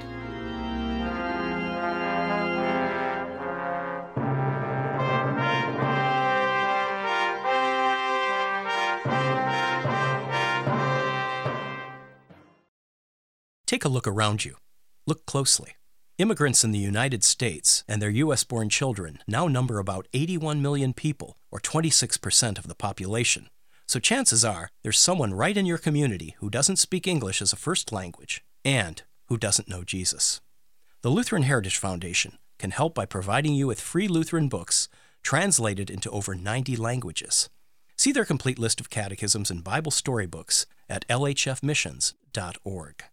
[13.66, 14.58] Take a look around you.
[15.08, 15.78] Look closely.
[16.18, 18.44] Immigrants in the United States and their U.S.
[18.44, 23.50] born children now number about 81 million people, or 26% of the population.
[23.88, 27.58] So chances are there's someone right in your community who doesn't speak English as a
[27.58, 30.42] first language and who doesn't know Jesus.
[31.02, 34.88] The Lutheran Heritage Foundation can help by providing you with free Lutheran books
[35.24, 37.50] translated into over 90 languages.
[37.98, 43.04] See their complete list of catechisms and Bible storybooks at lhfmissions.org.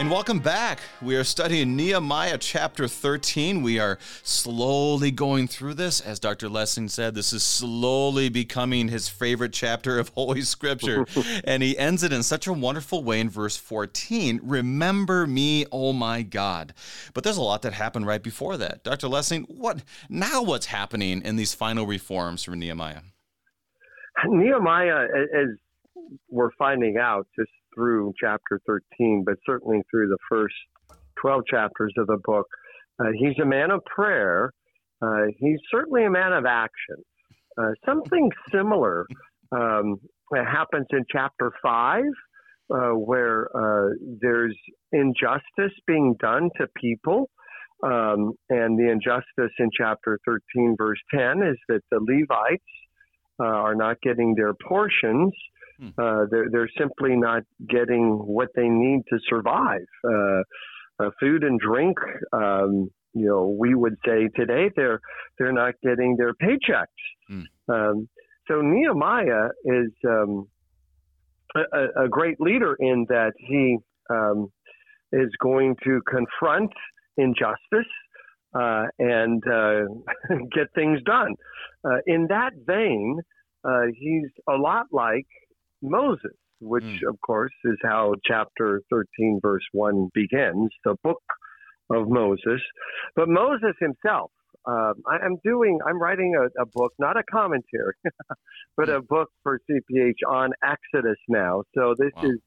[0.00, 0.80] And welcome back.
[1.02, 3.60] We are studying Nehemiah chapter 13.
[3.60, 6.00] We are slowly going through this.
[6.00, 6.48] As Dr.
[6.48, 11.04] Lessing said, this is slowly becoming his favorite chapter of Holy Scripture.
[11.44, 15.92] and he ends it in such a wonderful way in verse 14 Remember me, oh
[15.92, 16.72] my God.
[17.12, 18.82] But there's a lot that happened right before that.
[18.82, 19.06] Dr.
[19.06, 23.02] Lessing, what now what's happening in these final reforms from Nehemiah?
[24.24, 25.48] Nehemiah, as
[26.30, 30.54] we're finding out just through chapter 13, but certainly through the first
[31.20, 32.46] 12 chapters of the book,
[32.98, 34.52] uh, he's a man of prayer.
[35.02, 36.96] Uh, he's certainly a man of action.
[37.58, 39.06] Uh, something similar
[39.52, 39.96] um,
[40.32, 42.04] happens in chapter 5,
[42.72, 44.56] uh, where uh, there's
[44.92, 47.30] injustice being done to people.
[47.82, 52.62] Um, and the injustice in chapter 13, verse 10, is that the Levites
[53.40, 55.32] uh, are not getting their portions.
[55.98, 59.86] Uh, they're, they're simply not getting what they need to survive.
[60.04, 60.42] Uh,
[61.00, 61.96] uh, food and drink,
[62.32, 65.00] um, you know, we would say today they're
[65.38, 66.84] they're not getting their paychecks.
[67.30, 67.44] Mm.
[67.68, 68.08] Um,
[68.46, 70.46] so Nehemiah is um,
[71.54, 73.78] a, a great leader in that he
[74.10, 74.52] um,
[75.12, 76.72] is going to confront
[77.16, 77.90] injustice
[78.54, 79.82] uh, and uh,
[80.52, 81.34] get things done.
[81.84, 83.20] Uh, in that vein,
[83.64, 85.26] uh, he's a lot like
[85.82, 87.08] Moses, which Mm.
[87.08, 91.22] of course is how chapter 13, verse 1 begins, the book
[91.90, 92.60] of Moses.
[93.16, 94.30] But Moses himself,
[94.66, 97.94] um, I, I'm doing, I'm writing a, a book, not a commentary,
[98.76, 101.62] but a book for CPH on Exodus now.
[101.74, 102.22] So this Wow.
[102.22, 102.38] is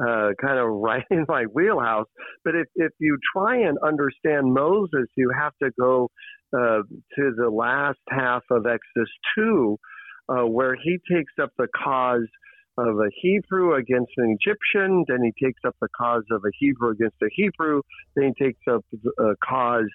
[0.00, 2.06] uh, kind of right in my wheelhouse.
[2.44, 6.10] But if, if you try and understand Moses, you have to go
[6.56, 6.82] uh,
[7.16, 9.76] to the last half of Exodus 2,
[10.28, 12.26] uh, where he takes up the cause
[12.78, 16.90] of a Hebrew against an Egyptian, then he takes up the cause of a Hebrew
[16.90, 17.82] against a Hebrew,
[18.14, 18.84] then he takes up
[19.18, 19.90] a cause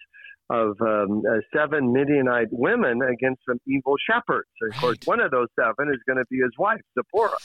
[0.50, 4.50] of um, uh, seven Midianite women against some evil shepherds.
[4.62, 7.38] Of course, one of those seven is going to be his wife, Zipporah.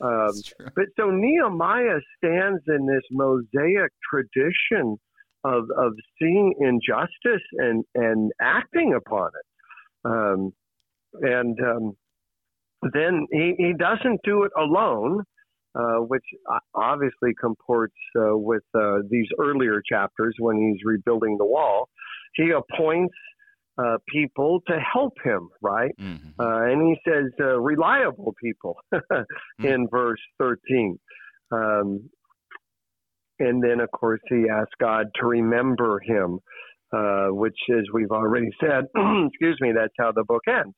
[0.00, 0.42] Um,
[0.74, 4.96] but so Nehemiah stands in this Mosaic tradition
[5.44, 9.46] of, of seeing injustice and, and acting upon it.
[10.04, 10.52] Um,
[11.20, 11.96] and um,
[12.92, 15.22] then he, he doesn't do it alone,
[15.74, 16.24] uh, which
[16.74, 21.88] obviously comports uh, with uh, these earlier chapters when he's rebuilding the wall.
[22.34, 23.14] He appoints
[23.78, 25.92] uh, people to help him, right?
[26.00, 26.40] Mm-hmm.
[26.40, 29.64] Uh, and he says uh, reliable people mm-hmm.
[29.64, 30.98] in verse 13.
[31.52, 32.10] Um,
[33.38, 36.40] and then, of course, he asks God to remember him,
[36.92, 38.84] uh, which, as we've already said,
[39.28, 40.76] excuse me, that's how the book ends.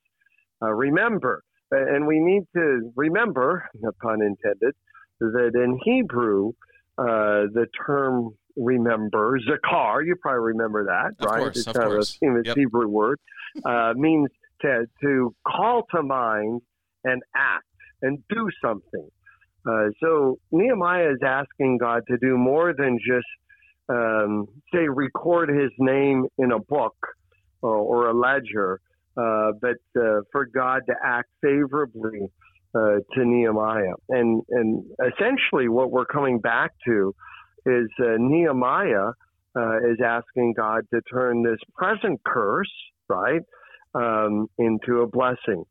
[0.62, 1.42] Uh, remember.
[1.72, 3.68] And we need to remember,
[4.02, 4.74] pun intended,
[5.20, 6.52] that in Hebrew,
[6.98, 11.38] uh, the term remember, zakar, you probably remember that, of right?
[11.38, 12.10] Course, it's of kind course.
[12.10, 12.56] of a famous yep.
[12.56, 13.18] Hebrew word,
[13.64, 14.28] uh, means
[14.60, 16.60] to, to call to mind
[17.04, 17.64] and act
[18.02, 19.08] and do something.
[19.66, 23.26] Uh, so Nehemiah is asking God to do more than just,
[23.88, 26.96] um, say, record his name in a book
[27.62, 28.80] or, or a ledger,
[29.16, 32.28] uh, but uh, for God to act favorably
[32.74, 33.94] uh, to Nehemiah.
[34.08, 37.14] And, and essentially, what we're coming back to
[37.66, 39.10] is uh, Nehemiah
[39.56, 42.72] uh, is asking God to turn this present curse,
[43.08, 43.42] right,
[43.94, 45.64] um, into a blessing.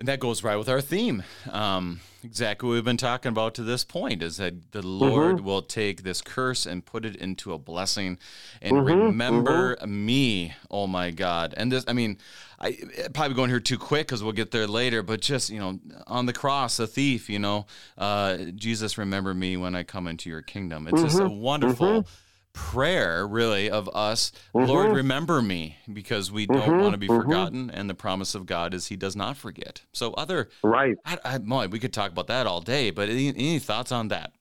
[0.00, 1.22] And that goes right with our theme.
[1.50, 5.44] Um, exactly what we've been talking about to this point is that the Lord mm-hmm.
[5.44, 8.18] will take this curse and put it into a blessing
[8.62, 8.86] and mm-hmm.
[8.86, 10.06] remember mm-hmm.
[10.06, 11.52] me, oh my God.
[11.54, 12.16] And this, I mean,
[12.58, 12.78] I
[13.12, 16.24] probably going here too quick because we'll get there later, but just, you know, on
[16.24, 17.66] the cross, a thief, you know,
[17.98, 20.88] uh, Jesus, remember me when I come into your kingdom.
[20.88, 21.40] It's just a mm-hmm.
[21.40, 22.10] wonderful mm-hmm
[22.52, 24.66] prayer really of us mm-hmm.
[24.66, 26.80] lord remember me because we don't mm-hmm.
[26.80, 27.20] want to be mm-hmm.
[27.20, 31.18] forgotten and the promise of god is he does not forget so other right I,
[31.24, 34.32] I, boy, we could talk about that all day but any, any thoughts on that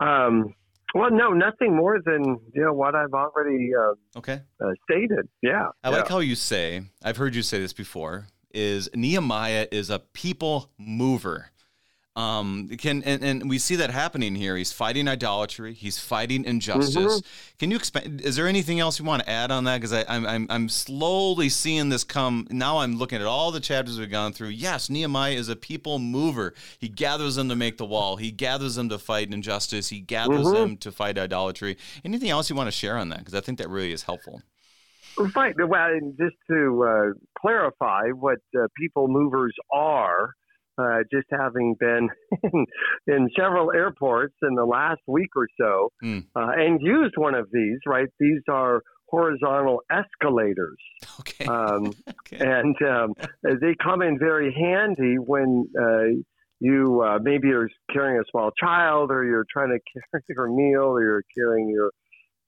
[0.00, 0.54] um
[0.94, 5.68] well no nothing more than you know what i've already uh, okay uh, stated yeah
[5.84, 5.96] i yeah.
[5.96, 10.70] like how you say i've heard you say this before is nehemiah is a people
[10.78, 11.50] mover
[12.16, 14.56] um, can and, and we see that happening here.
[14.56, 15.74] He's fighting idolatry.
[15.74, 16.96] He's fighting injustice.
[16.96, 17.56] Mm-hmm.
[17.58, 18.22] Can you expand?
[18.22, 19.82] Is there anything else you want to add on that?
[19.82, 22.46] Because I'm, I'm I'm slowly seeing this come.
[22.50, 24.48] Now I'm looking at all the chapters we've gone through.
[24.48, 26.54] Yes, Nehemiah is a people mover.
[26.78, 28.16] He gathers them to make the wall.
[28.16, 29.90] He gathers them to fight injustice.
[29.90, 30.54] He gathers mm-hmm.
[30.54, 31.76] them to fight idolatry.
[32.02, 33.18] Anything else you want to share on that?
[33.18, 34.40] Because I think that really is helpful.
[35.18, 35.54] Right.
[35.56, 40.34] Well, just to uh, clarify what uh, people movers are
[40.78, 42.08] uh, just having been
[42.42, 42.66] in,
[43.06, 46.24] in, several airports in the last week or so mm.
[46.36, 48.08] uh, and used one of these, right?
[48.20, 50.78] These are horizontal escalators.
[51.20, 51.46] Okay.
[51.46, 52.38] Um, okay.
[52.38, 56.22] And um, they come in very handy when uh,
[56.60, 59.78] you uh, maybe you're carrying a small child or you're trying to
[60.10, 61.90] carry your meal or you're carrying your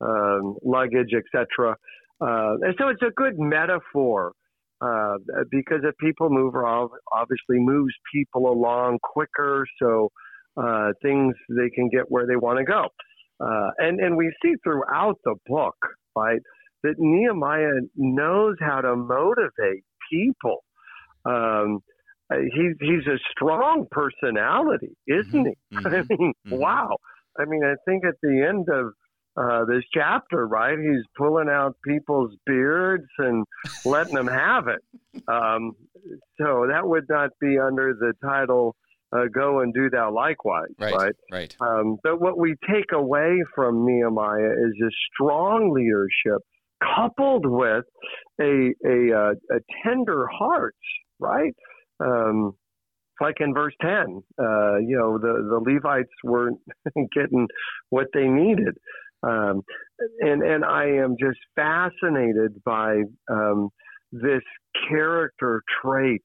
[0.01, 1.77] um, luggage, etc.
[2.21, 4.33] Uh, and so it's a good metaphor
[4.81, 5.17] uh,
[5.51, 10.11] because if people mover obviously moves people along quicker, so
[10.57, 12.87] uh, things they can get where they want to go.
[13.41, 15.77] Uh, and and we see throughout the book,
[16.17, 16.41] right,
[16.83, 20.65] that Nehemiah knows how to motivate people.
[21.25, 21.81] Um,
[22.31, 25.79] he's he's a strong personality, isn't mm-hmm.
[25.79, 25.87] he?
[25.97, 26.57] I mean, mm-hmm.
[26.57, 26.97] wow.
[27.39, 28.93] I mean, I think at the end of
[29.39, 30.79] uh, this chapter, right?
[30.79, 33.45] He's pulling out people's beards and
[33.85, 34.83] letting them have it.
[35.29, 35.73] Um,
[36.41, 38.75] so that would not be under the title
[39.13, 40.95] uh, "Go and Do Thou Likewise," right?
[40.95, 41.15] Right.
[41.33, 41.57] right.
[41.61, 46.43] Um, but what we take away from Nehemiah is a strong leadership
[46.97, 47.85] coupled with
[48.41, 50.77] a a, uh, a tender heart,
[51.21, 51.55] right?
[52.01, 52.55] Um,
[53.21, 53.91] like in verse 10,
[54.39, 56.61] uh, you know, the, the Levites weren't
[57.15, 57.49] getting
[57.91, 58.77] what they needed.
[59.23, 59.63] Um,
[60.21, 63.71] and and I am just fascinated by um,
[64.13, 64.43] this
[64.89, 66.23] character trait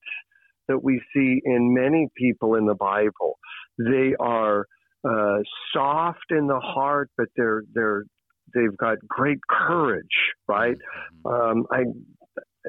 [0.67, 3.37] that we see in many people in the Bible.
[3.77, 4.65] They are
[5.07, 5.39] uh,
[5.73, 8.03] soft in the heart, but they're they're
[8.53, 10.05] they've got great courage,
[10.47, 10.77] right?
[11.25, 11.59] Mm-hmm.
[11.59, 11.83] Um, I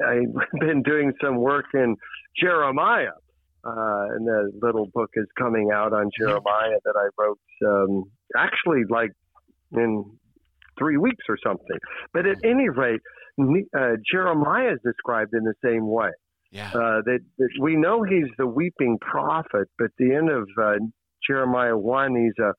[0.05, 1.95] I've been doing some work in
[2.41, 3.15] Jeremiah,
[3.63, 8.03] uh, and the little book is coming out on Jeremiah that I wrote um,
[8.35, 9.11] actually like
[9.77, 10.05] in
[10.77, 11.77] three weeks or something.
[12.13, 13.01] But at any rate,
[13.39, 16.11] uh, Jeremiah is described in the same way.
[16.51, 16.69] Yeah.
[16.69, 20.75] Uh, that, that, we know he's the weeping prophet, but the end of uh,
[21.27, 22.53] Jeremiah 1, he's a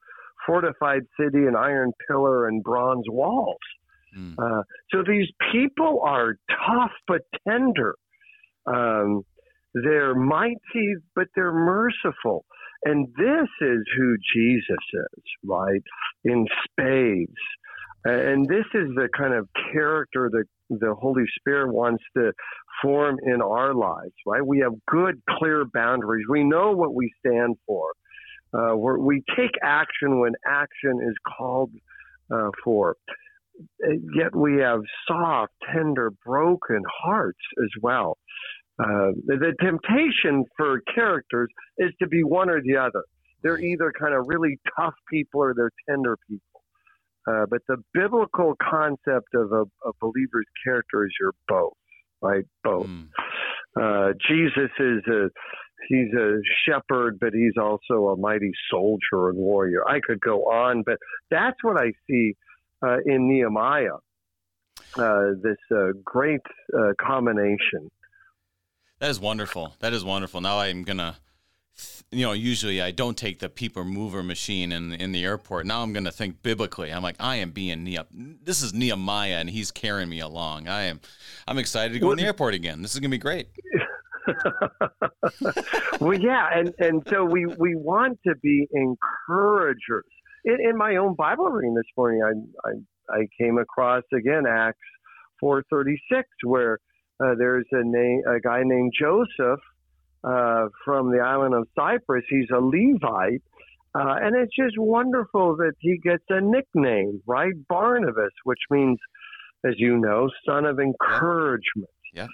[0.47, 3.57] fortified city, an iron pillar, and bronze walls.
[4.17, 4.35] Mm.
[4.39, 4.63] Uh,
[4.93, 6.35] so these people are
[6.67, 7.95] tough but tender.
[8.67, 9.23] Um,
[9.75, 12.45] they're mighty, but they're merciful.
[12.85, 15.83] And this is who Jesus is, right?
[16.25, 17.33] In spades.
[18.05, 22.33] And this is the kind of character that the Holy Spirit wants to
[22.83, 24.47] form in our lives, right?
[24.47, 26.27] We have good, clear boundaries.
[26.29, 27.89] We know what we stand for.
[28.55, 31.73] Uh, we take action when action is called
[32.33, 32.97] uh, for.
[33.81, 38.19] Yet we have soft, tender, broken hearts as well.
[38.79, 41.49] Uh, the, temptation for characters
[41.79, 43.05] is to be one or the other.
[43.43, 46.63] They're either kind of really tough people or they're tender people.
[47.27, 51.73] Uh, but the biblical concept of a, a, believer's character is you're both,
[52.21, 52.45] right?
[52.63, 52.87] Both.
[52.87, 53.09] Mm.
[53.81, 55.29] Uh, Jesus is a
[55.89, 59.89] he's a shepherd, but he's also a mighty soldier and warrior.
[59.89, 60.99] I could go on, but
[61.31, 62.35] that's what I see
[62.87, 63.99] uh, in Nehemiah.
[64.97, 66.41] Uh, this uh, great
[66.79, 67.91] uh, combination
[68.99, 69.75] that is wonderful.
[69.81, 70.41] That is wonderful.
[70.41, 71.17] Now I'm gonna,
[72.11, 75.67] you know, usually I don't take the people mover machine in in the airport.
[75.67, 76.93] Now I'm gonna think biblically.
[76.93, 78.07] I'm like, I am being Nehemiah.
[78.43, 80.69] This is Nehemiah, and he's carrying me along.
[80.69, 81.01] I am,
[81.47, 82.83] I'm excited to go in the airport again.
[82.83, 83.49] This is gonna be great.
[86.01, 90.05] well, yeah, and and so we we want to be encouragers.
[90.45, 94.79] In, in my own Bible reading this morning, I I, I came across again Acts
[95.43, 95.97] 4:36,
[96.45, 96.79] where
[97.21, 99.61] uh, there's a name, a guy named Joseph
[100.25, 102.25] uh, from the island of Cyprus.
[102.29, 103.43] He's a Levite,
[103.95, 107.53] uh, and it's just wonderful that he gets a nickname, right?
[107.69, 108.99] Barnabas, which means,
[109.65, 111.91] as you know, son of encouragement.
[112.13, 112.27] Yeah.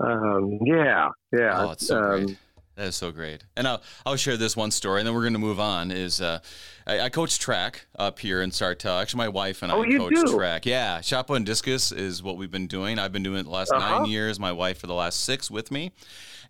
[0.00, 1.08] Um, yeah.
[1.32, 1.66] Yeah.
[1.66, 2.38] Oh, it's so um, great.
[2.76, 3.44] That is so great.
[3.56, 5.90] And I'll, I'll share this one story, and then we're going to move on.
[5.90, 6.38] Is uh,
[6.90, 9.00] I, I, coach track up here in Sartell.
[9.00, 10.36] Actually, my wife and I oh, coach do?
[10.36, 10.66] track.
[10.66, 12.98] Yeah, shot put and discus is what we've been doing.
[12.98, 14.00] I've been doing it the last uh-huh.
[14.00, 14.40] nine years.
[14.40, 15.92] My wife for the last six with me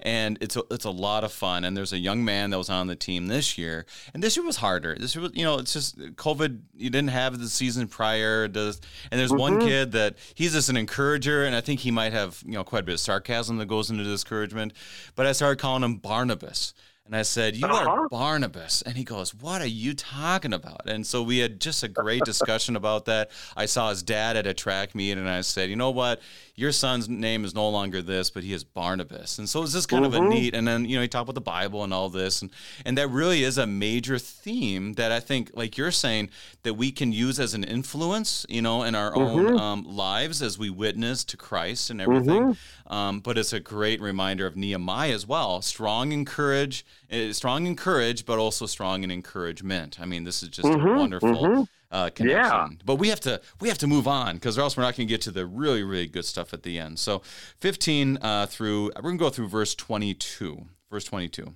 [0.03, 1.65] and it's a, it's a lot of fun.
[1.65, 4.45] And there's a young man that was on the team this year, and this year
[4.45, 4.97] was harder.
[4.99, 6.61] This year was, you know, it's just COVID.
[6.77, 8.49] You didn't have the season prior.
[8.49, 8.81] Does
[9.11, 9.41] and there's mm-hmm.
[9.41, 12.65] one kid that he's just an encourager, and I think he might have you know
[12.65, 14.73] quite a bit of sarcasm that goes into discouragement.
[15.15, 16.75] But I started calling him Barnabas.
[17.11, 17.91] And I said, You uh-huh.
[17.91, 18.83] are Barnabas.
[18.83, 20.89] And he goes, What are you talking about?
[20.89, 23.33] And so we had just a great discussion about that.
[23.57, 26.21] I saw his dad at a track meet, and I said, You know what?
[26.61, 29.39] Your son's name is no longer this, but he is Barnabas.
[29.39, 30.15] And so it's just kind mm-hmm.
[30.15, 30.35] of a mm-hmm.
[30.35, 30.55] neat.
[30.55, 32.43] And then, you know, he talked about the Bible and all this.
[32.43, 32.51] And,
[32.85, 36.29] and that really is a major theme that I think, like you're saying,
[36.63, 39.47] that we can use as an influence, you know, in our mm-hmm.
[39.47, 42.43] own um, lives as we witness to Christ and everything.
[42.43, 42.93] Mm-hmm.
[42.93, 45.63] Um, but it's a great reminder of Nehemiah as well.
[45.63, 49.99] Strong in courage Eh, strong in courage, but also strong in encouragement.
[50.01, 51.63] I mean, this is just mm-hmm, a wonderful mm-hmm.
[51.91, 52.53] Uh, connection.
[52.53, 52.69] Yeah.
[52.85, 55.09] But we have to we have to move on because or else we're not going
[55.09, 56.99] to get to the really really good stuff at the end.
[56.99, 57.23] So,
[57.59, 60.67] fifteen uh, through we're going to go through verse twenty two.
[60.91, 61.55] Verse twenty two.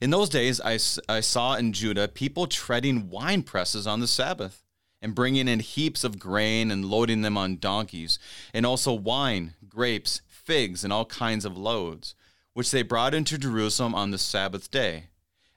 [0.00, 0.78] In those days, I,
[1.08, 4.62] I saw in Judah people treading wine presses on the Sabbath
[5.02, 8.18] and bringing in heaps of grain and loading them on donkeys,
[8.54, 12.14] and also wine, grapes, figs, and all kinds of loads
[12.56, 15.08] which they brought into Jerusalem on the Sabbath day.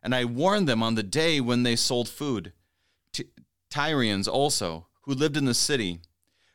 [0.04, 2.52] And I warned them on the day when they sold food.
[3.70, 6.00] Tyrians also, who lived in the city,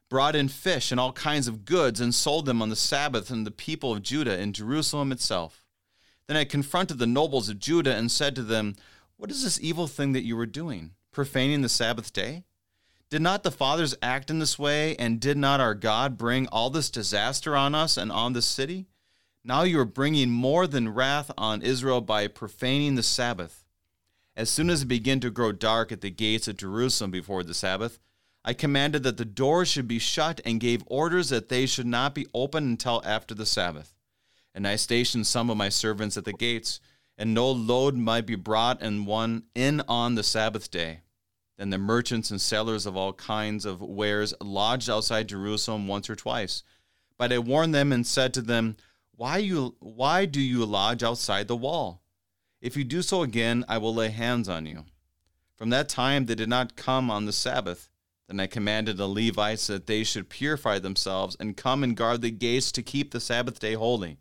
[0.08, 3.46] brought in fish and all kinds of goods and sold them on the Sabbath and
[3.46, 5.64] the people of Judah in Jerusalem itself.
[6.26, 8.76] Then I confronted the nobles of Judah and said to them,
[9.16, 12.44] What is this evil thing that you are doing, profaning the Sabbath day?
[13.10, 16.70] Did not the fathers act in this way, and did not our God bring all
[16.70, 18.86] this disaster on us and on this city?
[19.44, 23.63] Now you are bringing more than wrath on Israel by profaning the Sabbath.
[24.36, 27.54] As soon as it began to grow dark at the gates of Jerusalem before the
[27.54, 28.00] Sabbath,
[28.44, 32.14] I commanded that the doors should be shut and gave orders that they should not
[32.14, 33.94] be opened until after the Sabbath.
[34.54, 36.80] And I stationed some of my servants at the gates,
[37.16, 41.00] and no load might be brought and one in on the Sabbath day.
[41.56, 46.16] Then the merchants and sellers of all kinds of wares lodged outside Jerusalem once or
[46.16, 46.64] twice.
[47.16, 48.76] But I warned them and said to them,
[49.16, 52.02] why you why do you lodge outside the wall?
[52.64, 54.86] If you do so again, I will lay hands on you.
[55.54, 57.90] From that time they did not come on the Sabbath.
[58.26, 62.30] Then I commanded the Levites that they should purify themselves and come and guard the
[62.30, 64.16] gates to keep the Sabbath day holy.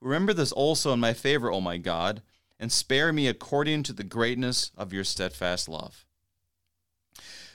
[0.00, 2.22] Remember this also in my favor, O my God,
[2.58, 6.04] and spare me according to the greatness of your steadfast love.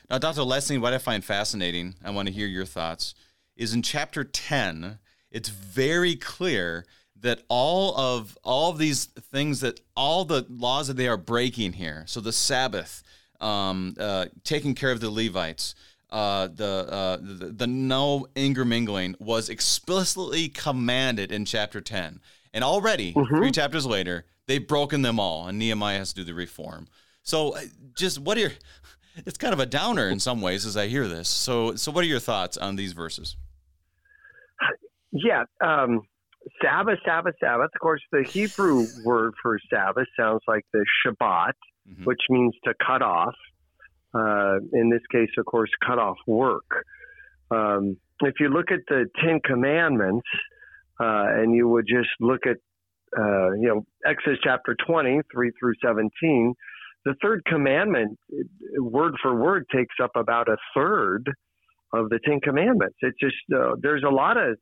[0.10, 0.44] Now, Dr.
[0.44, 3.14] Lessing, what I find fascinating, I want to hear your thoughts,
[3.58, 4.98] is in chapter 10,
[5.30, 6.86] it's very clear
[7.22, 11.74] that all of all of these things that all the laws that they are breaking
[11.74, 13.04] here so the sabbath
[13.40, 15.76] um, uh, taking care of the levites
[16.12, 22.20] uh, the, uh, the the no intermingling was explicitly commanded in chapter 10
[22.54, 23.38] and already mm-hmm.
[23.38, 26.88] three chapters later they've broken them all and nehemiah has to do the reform.
[27.24, 27.62] So uh,
[27.96, 28.52] just what are your
[29.26, 31.30] it's kind of a downer in some ways as i hear this.
[31.30, 33.38] So so what are your thoughts on these verses?
[35.12, 36.02] Yeah um,
[36.62, 37.70] Sabbath, Sabbath, Sabbath.
[37.74, 41.54] Of course, the Hebrew word for Sabbath sounds like the Shabbat,
[41.90, 42.04] mm-hmm.
[42.04, 43.36] which means to cut off.
[44.14, 46.86] Uh, in this case, of course, cut off work.
[47.50, 50.28] Um, if you look at the Ten Commandments,
[51.00, 52.58] uh, and you would just look at,
[53.18, 56.54] uh, you know, Exodus chapter 20, 3 through 17,
[57.06, 58.20] the third commandment,
[58.78, 61.32] word for word, takes up about a third
[61.94, 62.96] of the Ten Commandments.
[63.02, 64.58] It's just, uh, there's a lot of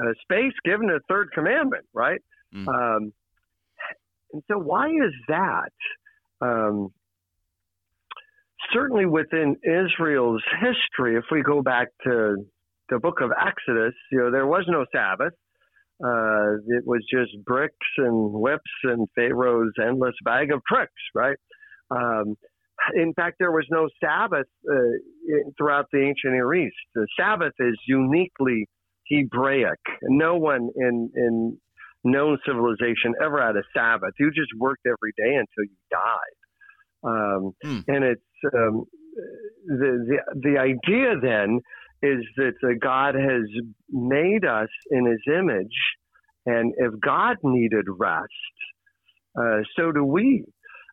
[0.00, 2.20] uh, space given the third commandment, right?
[2.54, 2.68] Mm.
[2.68, 3.12] Um,
[4.32, 5.72] and so, why is that?
[6.40, 6.90] Um,
[8.72, 12.36] certainly within Israel's history, if we go back to
[12.88, 15.34] the book of Exodus, you know, there was no Sabbath.
[16.02, 21.36] Uh, it was just bricks and whips and Pharaoh's endless bag of tricks, right?
[21.90, 22.36] Um,
[22.94, 24.74] in fact, there was no Sabbath uh,
[25.58, 26.76] throughout the ancient Near East.
[26.94, 28.66] The Sabbath is uniquely
[29.10, 29.80] Hebraic.
[30.02, 31.58] No one in in
[32.04, 34.14] known civilization ever had a Sabbath.
[34.18, 36.38] You just worked every day until you died.
[37.02, 37.84] Um, mm.
[37.88, 38.84] And it's um,
[39.66, 41.60] the, the the idea then
[42.02, 43.42] is that God has
[43.90, 45.76] made us in His image,
[46.46, 48.24] and if God needed rest,
[49.38, 50.44] uh, so do we.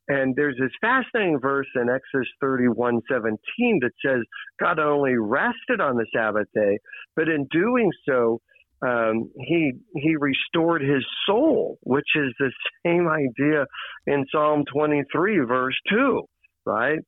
[0.08, 4.22] And there's this fascinating verse in Exodus 31 17 that says
[4.60, 6.78] God only rested on the Sabbath day,
[7.16, 8.40] but in doing so,
[8.86, 12.52] um, he he restored his soul, which is the
[12.86, 13.66] same idea
[14.06, 16.22] in Psalm 23, verse 2,
[16.66, 17.00] right?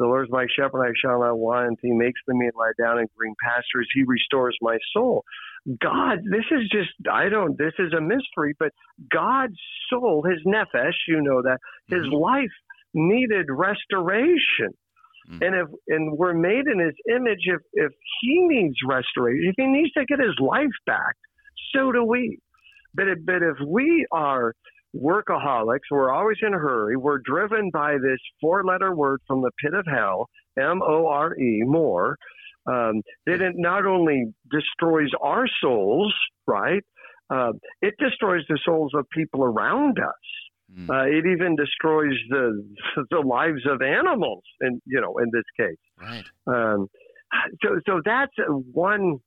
[0.00, 1.78] The Lord is my shepherd, I shall not want.
[1.82, 3.86] He makes me lie down in green pastures.
[3.94, 5.24] He restores my soul.
[5.80, 8.70] God, this is just, I don't, this is a mystery, but
[9.12, 9.58] God's
[9.90, 11.58] soul, his nephesh, you know that,
[11.88, 12.14] his mm-hmm.
[12.14, 12.54] life
[12.94, 14.72] needed restoration.
[15.30, 15.42] Mm-hmm.
[15.42, 19.66] And if and we're made in his image, if if he needs restoration, if he
[19.66, 21.14] needs to get his life back,
[21.74, 22.38] so do we.
[22.94, 24.54] But if, but if we are
[24.96, 29.52] workaholics, we're always in a hurry, we're driven by this four letter word from the
[29.62, 32.16] pit of hell, M O R E, more,
[32.66, 36.14] um, that it not only destroys our souls,
[36.46, 36.82] right?
[37.30, 40.76] Uh, it destroys the souls of people around us.
[40.76, 40.90] Mm.
[40.90, 42.64] Uh, it even destroys the
[43.10, 45.76] the lives of animals, and you know, in this case.
[46.00, 46.24] Right.
[46.46, 46.88] Um,
[47.62, 48.32] so, so that's
[48.72, 49.18] one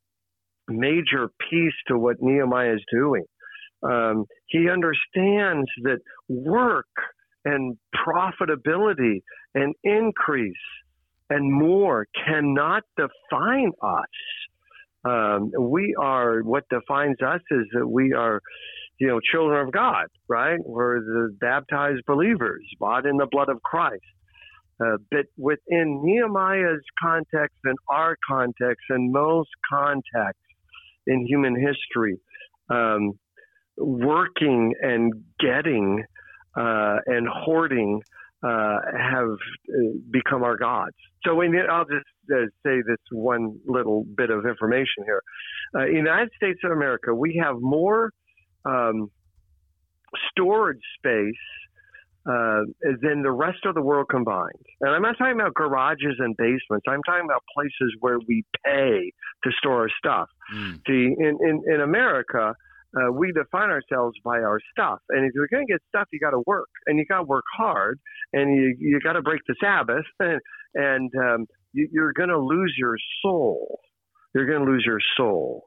[0.68, 3.24] major piece to what Nehemiah is doing.
[3.84, 6.88] Um, he understands that work
[7.46, 9.22] and profitability
[9.54, 10.56] and increase
[11.30, 14.06] and more cannot define us.
[15.06, 18.42] Um, we are what defines us is that we are,
[19.00, 20.60] you know, children of God, right?
[20.64, 24.04] We're the baptized believers, bought in the blood of Christ.
[24.80, 30.42] Uh, but within Nehemiah's context and our context and most contexts
[31.06, 32.20] in human history,
[32.70, 33.12] um,
[33.78, 36.04] working and getting
[36.56, 38.02] uh, and hoarding
[38.44, 40.96] uh, have uh, become our gods.
[41.26, 45.22] So I'll just uh, say this one little bit of information here.
[45.76, 48.12] Uh, in the United States of America, we have more
[48.66, 49.10] um,
[50.32, 51.34] storage space
[52.26, 52.62] uh,
[53.02, 54.52] than the rest of the world combined.
[54.82, 56.86] And I'm not talking about garages and basements.
[56.88, 59.12] I'm talking about places where we pay
[59.44, 60.30] to store our stuff.
[60.56, 60.80] Mm.
[60.88, 62.56] See, in, in, in America,
[62.96, 65.00] uh, we define ourselves by our stuff.
[65.10, 67.24] And if you're going to get stuff, you got to work, and you got to
[67.24, 68.00] work hard,
[68.34, 70.40] and you you got to break the Sabbath, and,
[70.76, 73.80] and um, you, you're going to lose your soul.
[74.36, 75.66] You're going to lose your soul.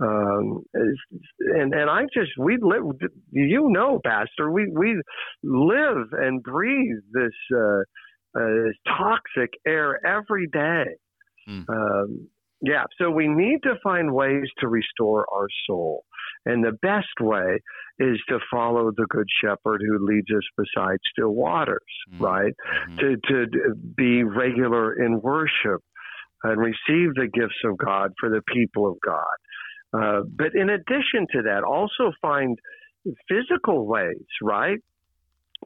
[0.00, 0.62] Um,
[1.40, 2.84] and and I just we live,
[3.32, 5.00] you know, Pastor, we we
[5.42, 7.80] live and breathe this uh,
[8.38, 10.84] uh, toxic air every day.
[11.48, 11.64] Mm.
[11.68, 12.28] Um,
[12.60, 16.04] yeah, so we need to find ways to restore our soul.
[16.48, 17.60] And the best way
[17.98, 22.24] is to follow the good shepherd who leads us beside still waters, mm-hmm.
[22.24, 22.54] right?
[22.88, 22.96] Mm-hmm.
[22.96, 25.82] To, to be regular in worship
[26.42, 29.36] and receive the gifts of God for the people of God.
[29.92, 32.58] Uh, but in addition to that, also find
[33.28, 34.78] physical ways, right?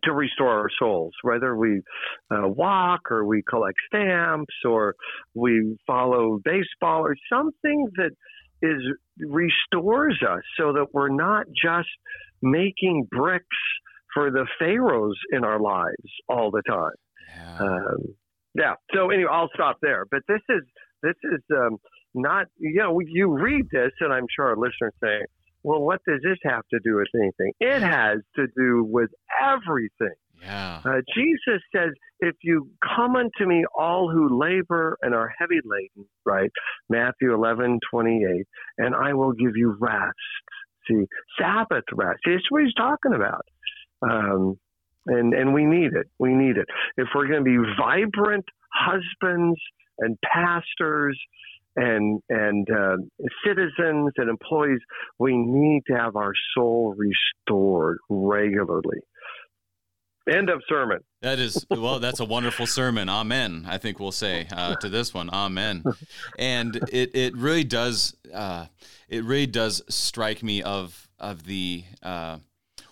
[0.04, 1.82] To restore our souls, whether we
[2.30, 4.94] uh, walk or we collect stamps or
[5.34, 8.10] we follow baseball or something that
[8.62, 8.82] is
[9.18, 11.88] restores us so that we're not just
[12.40, 13.46] making bricks
[14.14, 16.92] for the pharaohs in our lives all the time.
[17.36, 17.58] Yeah.
[17.58, 18.14] Um,
[18.54, 18.74] yeah.
[18.94, 20.04] So anyway, I'll stop there.
[20.10, 20.62] But this is
[21.02, 21.78] this is um,
[22.14, 25.24] not you know you read this and I'm sure our listeners saying,
[25.62, 27.52] well, what does this have to do with anything?
[27.60, 29.10] It has to do with
[29.40, 30.16] everything.
[30.42, 30.80] Yeah.
[30.84, 31.90] Uh, Jesus says,
[32.22, 36.50] if you come unto me, all who labor and are heavy laden, right?
[36.88, 38.46] Matthew 11, 28,
[38.78, 40.14] and I will give you rest.
[40.88, 41.04] See,
[41.38, 42.20] Sabbath rest.
[42.24, 43.44] It's what he's talking about.
[44.02, 44.56] Um,
[45.06, 46.06] and, and we need it.
[46.18, 46.66] We need it.
[46.96, 49.58] If we're going to be vibrant husbands
[49.98, 51.18] and pastors
[51.74, 52.96] and and uh,
[53.46, 54.80] citizens and employees,
[55.18, 59.00] we need to have our soul restored regularly.
[60.30, 60.98] End of sermon.
[61.20, 61.98] That is well.
[61.98, 63.08] That's a wonderful sermon.
[63.08, 63.66] Amen.
[63.68, 65.82] I think we'll say uh, to this one, Amen.
[66.38, 68.66] And it it really does uh,
[69.08, 71.84] it really does strike me of of the.
[72.02, 72.38] Uh,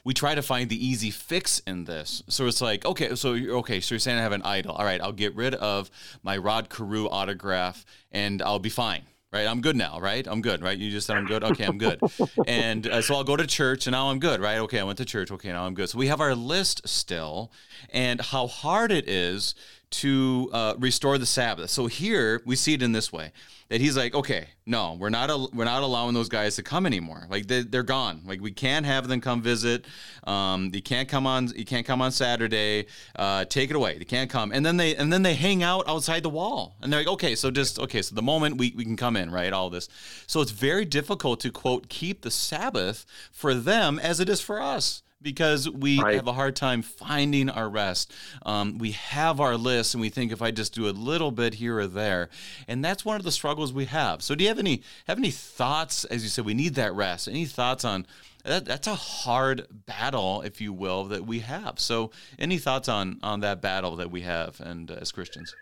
[0.03, 2.23] we try to find the easy fix in this.
[2.27, 4.73] So it's like, okay, so you're okay, so you're saying I have an idol.
[4.73, 5.91] All right, I'll get rid of
[6.23, 9.03] my Rod Carew autograph and I'll be fine.
[9.33, 10.01] Right, I'm good now.
[10.01, 10.61] Right, I'm good.
[10.61, 11.45] Right, you just said I'm good.
[11.45, 12.01] Okay, I'm good.
[12.49, 14.41] and uh, so I'll go to church, and now I'm good.
[14.41, 15.31] Right, okay, I went to church.
[15.31, 15.89] Okay, now I'm good.
[15.89, 17.53] So we have our list still,
[17.91, 19.55] and how hard it is
[19.91, 21.71] to uh, restore the Sabbath.
[21.71, 23.31] So here we see it in this way
[23.71, 26.87] that he's like, okay, no, we're not al- we're not allowing those guys to come
[26.87, 27.27] anymore.
[27.31, 28.23] Like they, they're gone.
[28.27, 29.87] Like we can't have them come visit.
[30.25, 31.49] Um, you can't come on.
[31.55, 32.87] You can't come on Saturday.
[33.15, 33.97] Uh, take it away.
[33.99, 34.51] They can't come.
[34.53, 36.77] And then they and then they hang out outside the wall.
[36.83, 39.31] And they're like, okay, so just okay, so the moment we, we can come in,
[39.31, 39.53] right?
[39.53, 39.89] All this.
[40.27, 44.61] So it's very difficult to quote keep the Sabbath for them as it is for
[44.61, 46.15] us because we right.
[46.15, 48.13] have a hard time finding our rest.
[48.45, 51.55] Um, we have our list and we think if I just do a little bit
[51.55, 52.29] here or there,
[52.67, 54.23] and that's one of the struggles we have.
[54.23, 56.05] So, do you have any have any thoughts?
[56.07, 57.29] As you said, we need that rest.
[57.29, 58.07] Any thoughts on
[58.45, 58.65] that?
[58.65, 61.79] That's a hard battle, if you will, that we have.
[61.79, 65.55] So, any thoughts on on that battle that we have and uh, as Christians?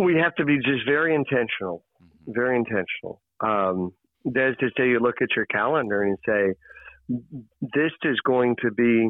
[0.00, 2.32] We have to be just very intentional, mm-hmm.
[2.32, 3.20] very intentional.
[3.40, 3.92] Um,
[4.24, 6.54] that is to say, you look at your calendar and say
[7.08, 9.08] this is going to be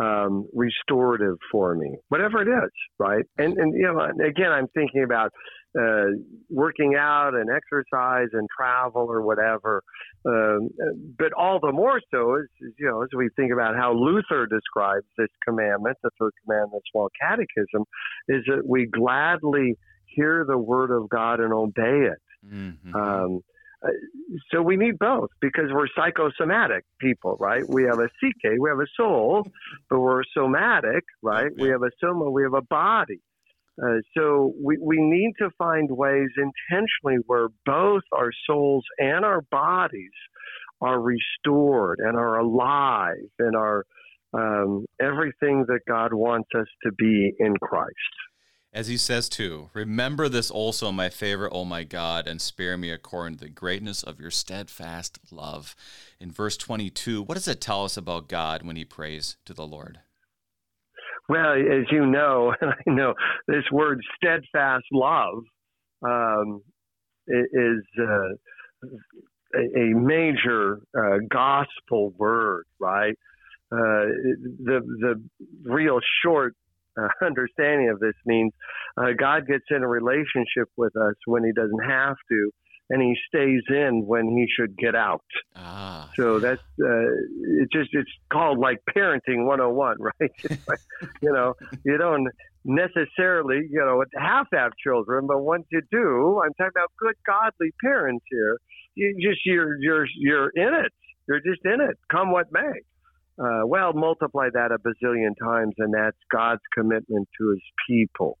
[0.00, 3.24] um, restorative for me, whatever it is, right?
[3.36, 5.32] And and you know, again, I'm thinking about
[5.78, 6.06] uh,
[6.48, 9.82] working out and exercise and travel or whatever.
[10.24, 10.70] Um,
[11.18, 14.46] but all the more so is, is, you know, as we think about how Luther
[14.46, 17.84] describes this commandment, the third commandment, small catechism,
[18.28, 19.74] is that we gladly
[20.06, 22.18] hear the word of God and obey it.
[22.46, 22.94] Mm-hmm.
[22.94, 23.40] Um,
[24.52, 27.62] so we need both because we're psychosomatic people, right?
[27.66, 29.46] We have a psyche, we have a soul,
[29.88, 31.50] but we're somatic, right?
[31.56, 33.20] We have a soma, we have a body.
[33.82, 39.42] Uh, so we, we need to find ways intentionally where both our souls and our
[39.50, 40.10] bodies
[40.80, 43.84] are restored and are alive and are
[44.34, 47.94] um, everything that God wants us to be in Christ.
[48.72, 52.90] As he says too, remember this also, my favorite, oh my God, and spare me
[52.90, 55.74] according to the greatness of your steadfast love.
[56.20, 59.66] In verse 22, what does it tell us about God when he prays to the
[59.66, 60.00] Lord?
[61.30, 63.14] Well, as you know, I know
[63.46, 65.44] this word steadfast love
[66.02, 66.62] um,
[67.26, 68.34] is uh,
[69.56, 73.14] a major uh, gospel word, right?
[73.70, 74.08] Uh,
[74.64, 75.22] the the
[75.62, 76.54] real short
[76.98, 78.52] uh, understanding of this means
[78.96, 82.50] uh, God gets in a relationship with us when He doesn't have to,
[82.90, 85.24] and He stays in when He should get out.
[85.56, 86.10] Ah.
[86.16, 87.08] So that's uh,
[87.60, 87.68] it.
[87.72, 90.32] Just it's called like parenting 101, right?
[91.22, 92.28] you know, you don't
[92.64, 97.16] necessarily you know have to have children, but once you do, I'm talking about good
[97.26, 98.58] godly parents here.
[98.94, 100.92] You just you're you're you're in it.
[101.28, 102.80] You're just in it, come what may
[103.38, 108.38] uh, well, multiply that a bazillion times, and that's God's commitment to his people.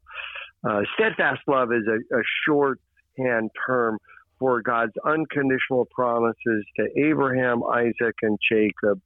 [0.68, 3.98] Uh, steadfast love is a, a shorthand term
[4.38, 9.00] for God's unconditional promises to Abraham, Isaac, and Jacob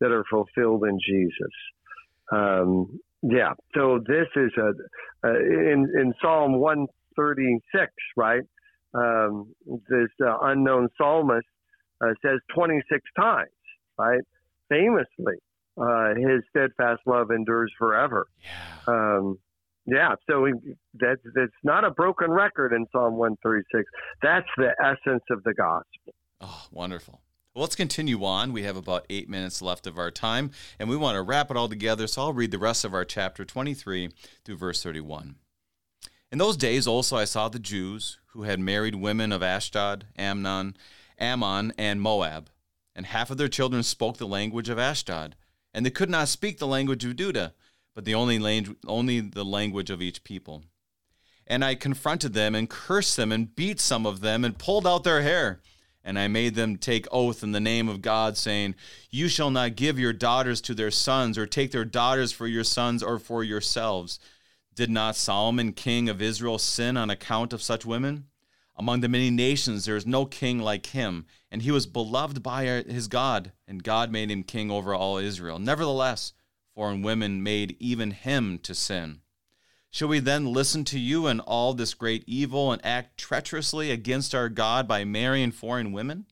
[0.00, 1.52] that are fulfilled in Jesus.
[2.32, 8.42] Um, yeah, so this is a, in, in Psalm 136, right?
[8.94, 11.46] Um, this uh, unknown psalmist
[12.00, 13.48] uh, says 26 times,
[13.98, 14.20] right?
[14.68, 15.36] Famously,
[15.80, 18.26] uh, his steadfast love endures forever.
[18.42, 18.94] Yeah.
[18.94, 19.38] Um,
[19.86, 20.48] yeah, so
[20.94, 23.88] that's that's not a broken record in Psalm 136.
[24.20, 26.14] That's the essence of the gospel.
[26.40, 27.20] Oh, wonderful.
[27.54, 28.52] Well, let's continue on.
[28.52, 31.56] We have about eight minutes left of our time, and we want to wrap it
[31.56, 32.06] all together.
[32.06, 34.10] So I'll read the rest of our chapter 23
[34.44, 35.36] through verse 31.
[36.32, 40.76] In those days also I saw the Jews who had married women of Ashdod, Amnon,
[41.18, 42.50] Ammon, and Moab,
[42.96, 45.36] and half of their children spoke the language of Ashdod,
[45.72, 47.54] and they could not speak the language of Judah,
[47.94, 50.64] but the only, language, only the language of each people.
[51.46, 55.04] And I confronted them and cursed them and beat some of them and pulled out
[55.04, 55.60] their hair.
[56.02, 58.74] And I made them take oath in the name of God, saying,
[59.10, 62.64] You shall not give your daughters to their sons, or take their daughters for your
[62.64, 64.18] sons or for yourselves
[64.76, 68.26] did not Solomon, king of Israel, sin on account of such women?
[68.76, 72.64] Among the many nations there is no king like him, and he was beloved by
[72.64, 75.58] his God, and God made him king over all Israel.
[75.58, 76.34] Nevertheless,
[76.74, 79.20] foreign women made even him to sin.
[79.90, 84.34] Shall we then listen to you in all this great evil and act treacherously against
[84.34, 86.26] our God by marrying foreign women?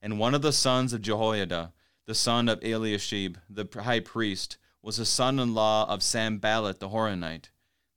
[0.00, 1.72] And one of the sons of Jehoiada,
[2.06, 6.90] the son of Eliashib, the high priest, was the son in law of Sanballat the
[6.90, 7.48] Horonite.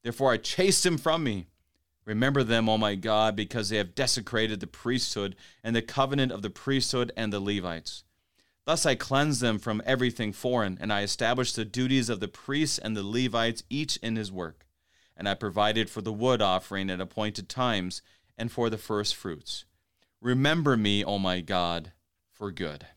[0.03, 1.45] Therefore I chased him from me.
[2.07, 6.41] Remember them, O my God, because they have desecrated the priesthood and the covenant of
[6.41, 8.05] the priesthood and the Levites.
[8.63, 12.79] Thus I cleanse them from everything foreign, and I established the duties of the priests
[12.79, 14.65] and the Levites, each in his work.
[15.17, 18.01] And I provided for the wood offering at appointed times
[18.37, 19.65] and for the first fruits.
[20.21, 21.91] Remember me, O my God,
[22.31, 22.87] for good.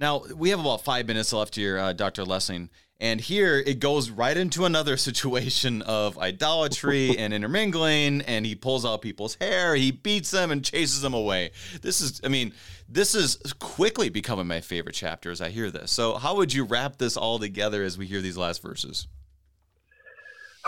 [0.00, 2.24] Now, we have about five minutes left here, uh, Dr.
[2.24, 2.70] Lessing.
[2.98, 8.84] And here it goes right into another situation of idolatry and intermingling, and he pulls
[8.84, 11.50] out people's hair, he beats them and chases them away.
[11.82, 12.52] This is, I mean,
[12.88, 15.90] this is quickly becoming my favorite chapter as I hear this.
[15.90, 19.08] So, how would you wrap this all together as we hear these last verses?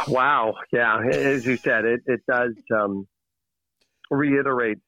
[0.06, 0.54] Wow.
[0.72, 1.00] Yeah.
[1.12, 3.08] As you said, it, it does um,
[4.10, 4.78] reiterate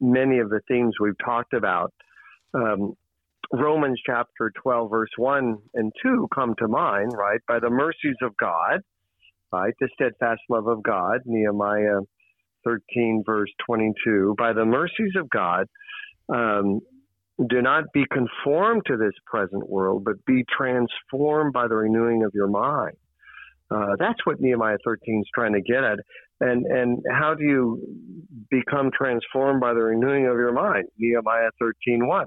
[0.00, 1.92] many of the themes we've talked about.
[2.52, 2.94] Um,
[3.52, 7.40] Romans chapter 12, verse 1 and 2 come to mind, right?
[7.48, 8.80] By the mercies of God,
[9.52, 9.74] right?
[9.80, 12.00] The steadfast love of God, Nehemiah
[12.64, 14.36] 13, verse 22.
[14.38, 15.66] By the mercies of God,
[16.32, 16.80] um,
[17.48, 22.30] do not be conformed to this present world, but be transformed by the renewing of
[22.34, 22.96] your mind.
[23.70, 25.98] Uh, that's what Nehemiah 13 is trying to get at.
[26.40, 27.80] And and how do you
[28.50, 30.86] become transformed by the renewing of your mind?
[30.98, 32.26] Nehemiah 13, 1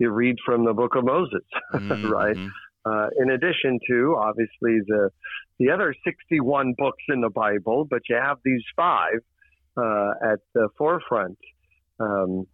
[0.00, 1.44] you read from the book of Moses,
[1.74, 2.08] mm-hmm.
[2.08, 2.36] right?
[2.84, 5.10] Uh, in addition to obviously the
[5.58, 9.20] the other 61 books in the Bible, but you have these five
[9.76, 11.36] uh, at the forefront.
[12.00, 12.46] Um,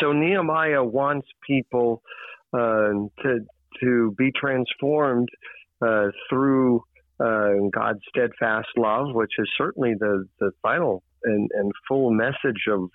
[0.00, 2.02] so Nehemiah wants people
[2.52, 2.90] uh,
[3.22, 3.40] to
[3.80, 5.28] to be transformed
[5.82, 6.84] uh, through
[7.18, 12.90] uh, God's steadfast love, which is certainly the the final and, and full message of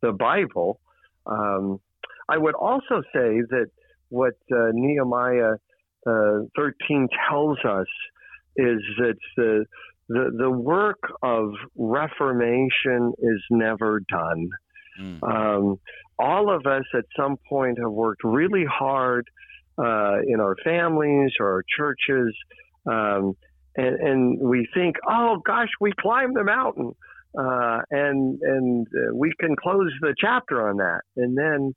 [0.00, 0.78] the Bible.
[1.26, 1.80] Um,
[2.28, 3.66] I would also say that
[4.08, 5.54] what uh, Nehemiah
[6.06, 7.86] uh, 13 tells us
[8.56, 9.64] is that the,
[10.08, 14.48] the, the work of reformation is never done.
[15.00, 15.22] Mm.
[15.22, 15.76] Um,
[16.18, 19.26] all of us at some point have worked really hard
[19.78, 22.34] uh, in our families or our churches,
[22.86, 23.32] um,
[23.74, 26.92] and, and, we think, oh gosh, we climbed the mountain,
[27.38, 31.74] uh, and and uh, we can close the chapter on that, and then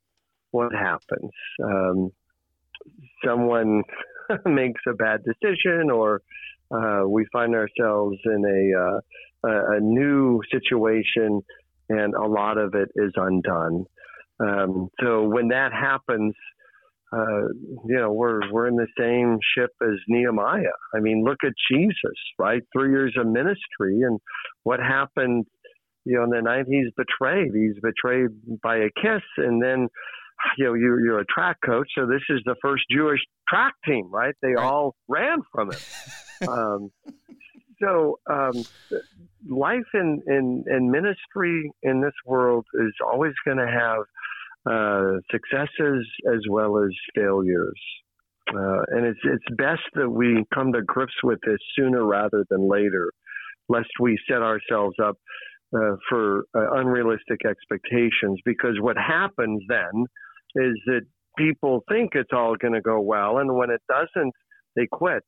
[0.56, 1.30] what happens?
[1.62, 2.10] Um,
[3.22, 3.82] someone
[4.46, 6.22] makes a bad decision, or
[6.70, 11.42] uh, we find ourselves in a, uh, a, new situation,
[11.90, 13.84] and a lot of it is undone.
[14.40, 16.34] Um, so when that happens,
[17.12, 17.48] uh,
[17.86, 20.76] you know, we're we're in the same ship as Nehemiah.
[20.94, 22.62] I mean, look at Jesus, right?
[22.72, 24.18] Three years of ministry, and
[24.64, 25.46] what happened?
[26.04, 27.52] You know, in the night he's betrayed.
[27.54, 28.30] He's betrayed
[28.62, 29.88] by a kiss, and then
[30.58, 34.10] you know, you're, you're a track coach, so this is the first Jewish track team,
[34.10, 34.34] right?
[34.42, 34.64] They right.
[34.64, 35.84] all ran from it.
[36.48, 36.90] um,
[37.82, 38.64] so um,
[39.48, 44.04] life in, in, in ministry in this world is always going to have
[44.70, 47.80] uh, successes as well as failures.
[48.48, 52.68] Uh, and it's it's best that we come to grips with this sooner rather than
[52.68, 53.10] later,
[53.68, 55.16] lest we set ourselves up
[55.76, 58.40] uh, for uh, unrealistic expectations.
[58.44, 60.06] Because what happens then
[60.56, 61.02] is that
[61.38, 64.32] people think it's all going to go well, and when it doesn't,
[64.74, 65.22] they quit.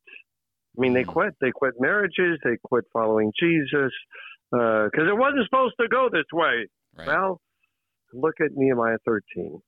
[0.76, 1.11] I mean, they hmm.
[1.11, 1.35] quit.
[1.41, 2.39] They quit marriages.
[2.45, 3.93] They quit following Jesus
[4.51, 6.66] because uh, it wasn't supposed to go this way.
[6.97, 7.09] Right.
[7.09, 7.41] Well,
[8.12, 9.61] look at Nehemiah 13.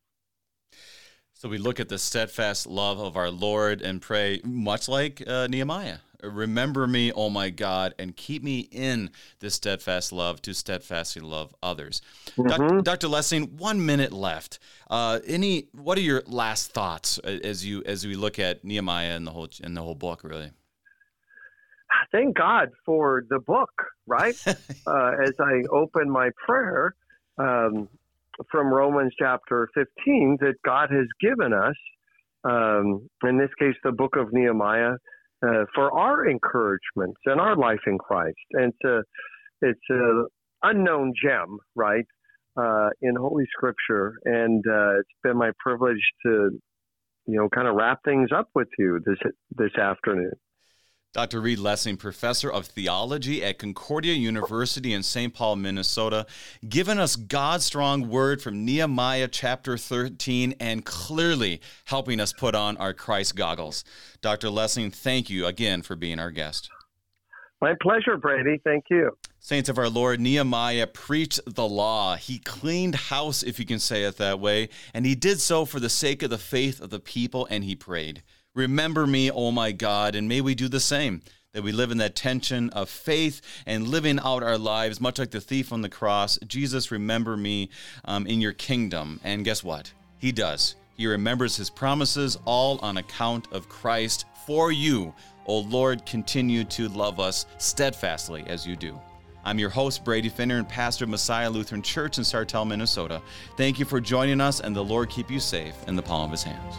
[1.34, 5.46] So we look at the steadfast love of our Lord and pray, much like uh,
[5.46, 5.98] Nehemiah.
[6.22, 9.10] Remember me, oh my God, and keep me in
[9.40, 12.02] this steadfast love to steadfastly love others.
[12.36, 12.80] Mm-hmm.
[12.80, 13.08] Dr.
[13.08, 14.58] Lessing, one minute left.
[14.88, 15.68] Uh, any?
[15.72, 19.48] What are your last thoughts as you as we look at Nehemiah and the whole
[19.62, 20.24] and the whole book?
[20.24, 20.50] Really.
[22.12, 23.70] Thank God for the book,
[24.06, 24.34] right?
[24.46, 26.94] uh, as I open my prayer
[27.38, 27.88] um,
[28.50, 31.74] from Romans chapter 15, that God has given us,
[32.44, 34.94] um, in this case, the book of Nehemiah,
[35.42, 38.36] uh, for our encouragements and our life in Christ.
[38.52, 39.02] And it's a,
[39.62, 40.24] it's a
[40.62, 42.06] unknown gem, right,
[42.56, 44.14] uh, in Holy Scripture.
[44.24, 46.50] And uh, it's been my privilege to,
[47.26, 49.18] you know, kind of wrap things up with you this
[49.56, 50.32] this afternoon.
[51.12, 51.40] Dr.
[51.40, 55.34] Reed Lessing, professor of theology at Concordia University in St.
[55.34, 56.24] Paul, Minnesota,
[56.68, 62.76] giving us God's strong word from Nehemiah chapter 13 and clearly helping us put on
[62.76, 63.82] our Christ goggles.
[64.20, 64.50] Dr.
[64.50, 66.70] Lessing, thank you again for being our guest.
[67.60, 68.60] My pleasure, Brady.
[68.62, 69.10] Thank you.
[69.40, 72.14] Saints of our Lord, Nehemiah preached the law.
[72.14, 75.80] He cleaned house, if you can say it that way, and he did so for
[75.80, 78.22] the sake of the faith of the people, and he prayed.
[78.54, 81.22] Remember me, oh my God, and may we do the same.
[81.52, 85.32] That we live in that tension of faith and living out our lives, much like
[85.32, 86.38] the thief on the cross.
[86.46, 87.70] Jesus, remember me
[88.04, 89.20] um, in your kingdom.
[89.24, 89.92] And guess what?
[90.18, 90.76] He does.
[90.96, 95.14] He remembers his promises, all on account of Christ for you.
[95.46, 99.00] O oh Lord, continue to love us steadfastly as you do.
[99.44, 103.22] I'm your host, Brady Finnern, and pastor of Messiah Lutheran Church in Sartell, Minnesota.
[103.56, 106.30] Thank you for joining us, and the Lord keep you safe in the palm of
[106.32, 106.76] his hands.